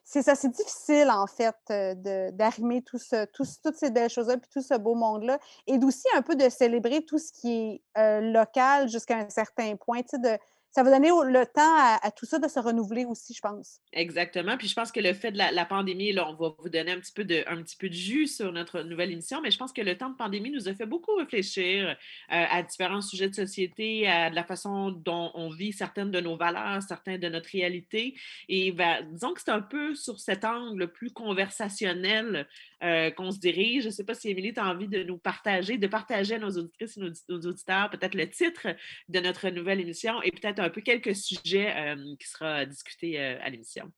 [0.04, 4.36] c'est ça, c'est difficile, en fait, euh, d'arrimer tout ce, tout toutes ces belles choses-là,
[4.36, 5.38] puis tout ce beau monde-là,
[5.68, 9.76] et d'aussi un peu de célébrer tout ce qui est euh, local jusqu'à un certain
[9.76, 10.02] point.
[10.02, 10.38] tu sais, De,
[10.74, 13.78] ça va donner le temps à, tout ça de se renouveler aussi, je pense.
[13.92, 14.56] Exactement.
[14.56, 16.98] Puis je pense que le fait de la, pandémie, là, on va vous donner un
[16.98, 19.72] petit, peu de, un petit peu de jus sur notre nouvelle émission, mais je pense
[19.72, 21.94] que le temps de pandémie nous a fait beaucoup réfléchir euh,
[22.28, 26.82] à différents sujets de société, à la façon dont on vit certaines de nos valeurs,
[26.82, 28.18] certaines de notre réalité.
[28.48, 32.48] Et ben, disons que c'est un peu sur cet angle plus conversationnel
[32.82, 33.84] euh, qu'on se dirige.
[33.84, 36.38] Je ne sais pas si Émilie, tu as envie de nous partager, de partager à
[36.38, 38.66] nos auditrices et nos, nos auditeurs peut-être le titre
[39.08, 41.74] de notre nouvelle émission et peut-être un peu quelques sujets
[42.18, 43.90] qui sera discutés euh, à l'émission.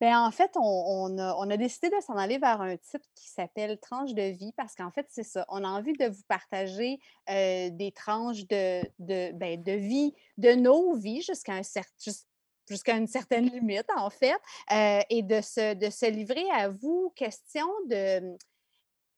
[0.00, 4.14] Ben, en fait, on, a, décidé de s'en aller vers un titre qui s'appelle Tranche
[4.14, 5.44] de vie parce qu'en fait, c'est ça.
[5.48, 10.96] On a envie de vous partager des tranches de, de, ben, de vie, de nos
[10.96, 12.26] vies jusqu'à un cer- jus-
[12.68, 14.40] jusqu'à une certaine limite, en fait,
[15.08, 17.12] et de se, de se livrer à vous.
[17.14, 18.36] Question de,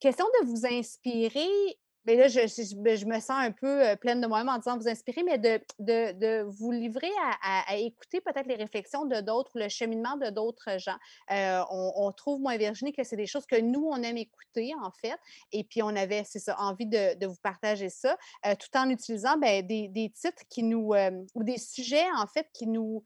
[0.01, 1.79] question de vous inspirer.
[2.07, 4.59] Mais là, je, je- je- je me sens un peu euh, pleine de moi-même en
[4.59, 7.11] disant vous inspirer, mais de, de, de vous livrer
[7.43, 10.97] à, à- écouter peut-être les réflexions de d'autres, le cheminement de d'autres gens.
[11.31, 14.91] Euh, on, trouve, moi Virginie, que c'est des choses que nous, on aime écouter, en
[14.91, 15.17] fait.
[15.53, 18.89] Et puis, on avait, c'est ça, envie de, de vous partager ça, euh, tout en
[18.91, 20.93] utilisant ben, des, des titres qui nous,
[21.35, 23.03] ou des sujets, en fait, qui nous,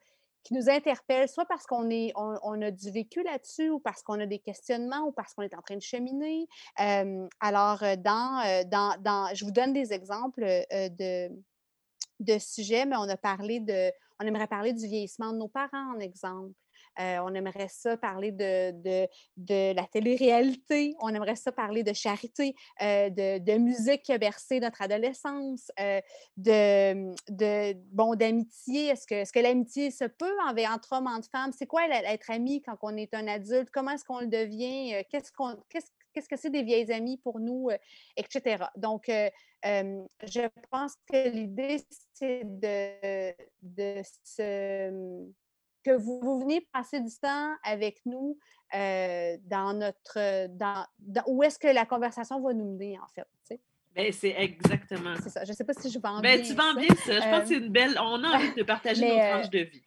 [0.49, 4.03] qui nous interpellent, soit parce qu'on est, on, on a du vécu là-dessus, ou parce
[4.03, 6.49] qu'on a des questionnements, ou parce qu'on est en train de cheminer.
[7.41, 11.31] Alors, euh, dans, euh, dans, dans, je vous donne des exemples euh, de,
[12.21, 15.95] de sujets, mais on a parlé de, on aimerait parler du vieillissement de nos parents,
[15.95, 16.55] en exemple.
[17.01, 20.95] Euh, on aimerait ça parler de, de, de la télé-réalité.
[21.01, 25.71] On aimerait ça parler de charité, euh, de, de musique qui a bercé notre adolescence,
[25.79, 26.01] euh,
[26.37, 28.89] de, de, bon, d'amitié.
[28.89, 31.53] Est-ce que, est-ce que l'amitié se peut envers, entre hommes, entre femmes?
[31.57, 33.71] C'est quoi être ami quand on est un adulte?
[33.71, 35.05] Comment est-ce qu'on le devient?
[35.11, 37.69] Qu'est-ce, qu'on, qu'est-ce, qu'est-ce que c'est des vieilles amies pour nous,
[38.17, 38.65] etc.
[38.77, 39.05] Donc,
[39.63, 41.81] je pense que l'idée,
[42.13, 45.29] c'est de, de se
[45.85, 48.39] que vous, vous veniez passer du temps avec nous
[48.75, 50.47] euh, dans notre.
[50.49, 53.27] Dans, dans- où est-ce que la conversation va nous mener, en fait.
[53.95, 55.45] Ben, c'est exactement C'est ça.
[55.45, 56.47] Je ne sais pas si je vends Ben, bien.
[56.49, 56.79] tu vends ça.
[56.81, 57.13] bien ça.
[57.15, 57.99] Je pense Euh, que c'est une belle.
[57.99, 59.85] On a envie de partager mais, nos euh, tranches de vie.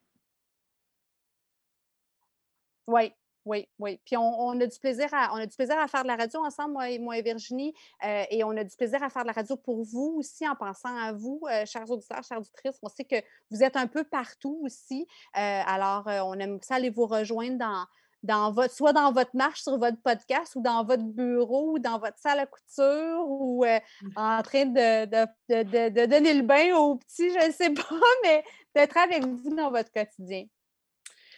[2.87, 3.13] Oui,
[3.45, 3.99] oui, oui.
[4.05, 6.15] Puis on, on a du plaisir à, on a du plaisir à faire de la
[6.15, 7.73] radio ensemble, moi et, moi et Virginie,
[8.05, 10.55] euh, et on a du plaisir à faire de la radio pour vous aussi, en
[10.55, 12.77] pensant à vous, euh, chers auditeurs, chères auditrices.
[12.83, 13.15] On sait que
[13.49, 15.07] vous êtes un peu partout aussi.
[15.37, 17.85] Euh, alors, on aime ça aller vous rejoindre dans,
[18.23, 21.97] dans votre, soit dans votre marche sur votre podcast ou dans votre bureau ou dans
[21.97, 23.79] votre salle à couture ou euh,
[24.15, 27.81] en train de, de- de donner le bain aux petits, je ne sais pas,
[28.23, 28.43] mais
[28.75, 30.45] d'être avec vous dans votre quotidien.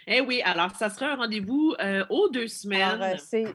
[0.08, 3.02] Eh oui, alors ça sera un rendez-vous euh, aux deux semaines.
[3.02, 3.54] Alors, euh,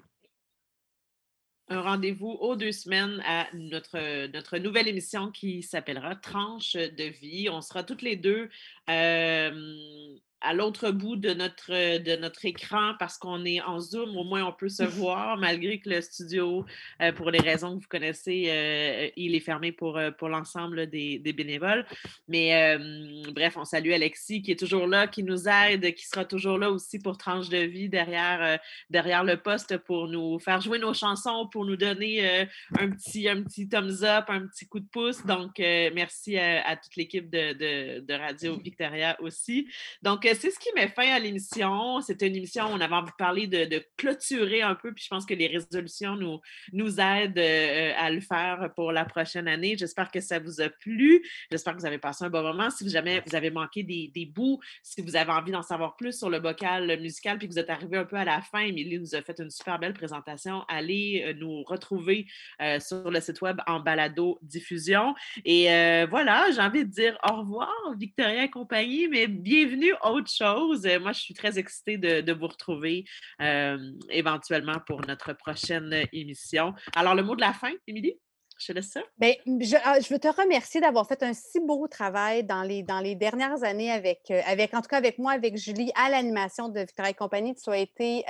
[1.70, 7.48] un rendez-vous aux deux semaines à notre, notre nouvelle émission qui s'appellera Tranche de vie.
[7.50, 8.48] On sera toutes les deux
[8.88, 14.16] euh, à l'autre bout de notre, de notre écran parce qu'on est en Zoom.
[14.16, 16.64] Au moins, on peut se voir malgré que le studio,
[17.02, 20.86] euh, pour les raisons que vous connaissez, euh, il est fermé pour, euh, pour l'ensemble
[20.88, 21.84] des, des bénévoles.
[22.28, 26.24] Mais euh, bref, on salue Alexis qui est toujours là, qui nous aide, qui sera
[26.24, 28.60] toujours là aussi pour Tranche de vie derrière,
[28.90, 32.46] derrière le poste pour nous faire jouer nos chansons, pour nous donner
[32.78, 35.24] un, petit, un petit thumbs up, un petit coup de pouce.
[35.26, 39.66] Donc, merci à, à toute l'équipe de, de- de Radio Victoria aussi.
[40.02, 42.00] Donc, c'est ce qui met fin à l'émission.
[42.00, 45.08] C'était une émission où on avait envie de parler de, clôturer un peu, puis je
[45.08, 46.40] pense que les résolutions nous,
[46.72, 49.76] nous aident euh, à le faire pour la prochaine année.
[49.78, 51.22] J'espère que ça vous a plu.
[51.50, 52.70] J'espère que vous avez passé un bon moment.
[52.70, 56.30] Si jamais vous avez manqué des, bouts, si vous avez envie d'en savoir plus sur
[56.30, 59.14] le bocal musical, puis que vous êtes arrivé un peu à la fin, Émilie nous
[59.14, 60.64] a fait une super belle présentation.
[60.68, 62.26] Allez euh, nous retrouver
[62.60, 65.14] euh, sur le site web en balado diffusion.
[65.44, 65.66] Et
[66.08, 70.86] voilà, j'ai envie de dire au revoir, Victoria et compagnie, mais bienvenue autre chose.
[70.86, 73.04] Euh, Moi, je suis très excitée de, vous retrouver
[73.40, 73.78] euh,
[74.10, 76.74] éventuellement pour notre prochaine émission.
[76.94, 78.18] Alors, le mot de la fin, Émilie,
[78.58, 79.00] je laisse ça.
[79.20, 83.00] Je, ah, je veux te remercier d'avoir fait un si beau travail dans les, dans
[83.00, 86.68] les dernières années avec, euh, avec, en tout cas avec moi, avec Julie, à l'animation
[86.68, 87.54] de Victoria et compagnie.
[87.54, 88.24] Tu as été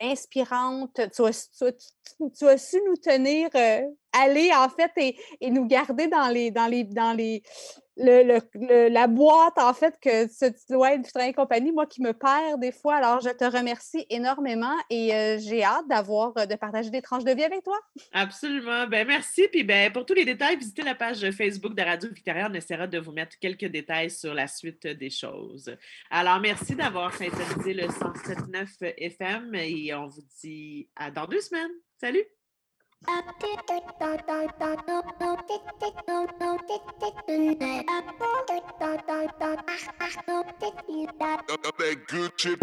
[0.00, 1.00] inspirante.
[1.14, 3.50] Tu as, su nous tenir
[4.12, 7.42] aller, en fait, et, et nous garder dans les, dans les, dans les,
[7.96, 12.12] le, le- la boîte, en fait, que ce ouais, Victoria et compagnie, moi qui me
[12.12, 12.96] perds des fois.
[12.96, 17.24] Alors, je te remercie énormément et euh, j'ai hâte d'avoir, euh, de partager des tranches
[17.24, 17.78] de vie avec toi.
[18.12, 18.86] Absolument.
[18.86, 19.48] Ben, merci.
[19.50, 22.48] Puis ben, pour tous les détails, visitez la page Facebook de Radio Victoria.
[22.50, 25.74] On essaiera de vous mettre quelques détails sur la suite des choses.
[26.10, 31.70] Alors, merci d'avoir syntonisé le 107.9 FM et on vous dit à dans deux semaines.
[31.98, 32.35] Salut!
[41.86, 42.58] That good chip.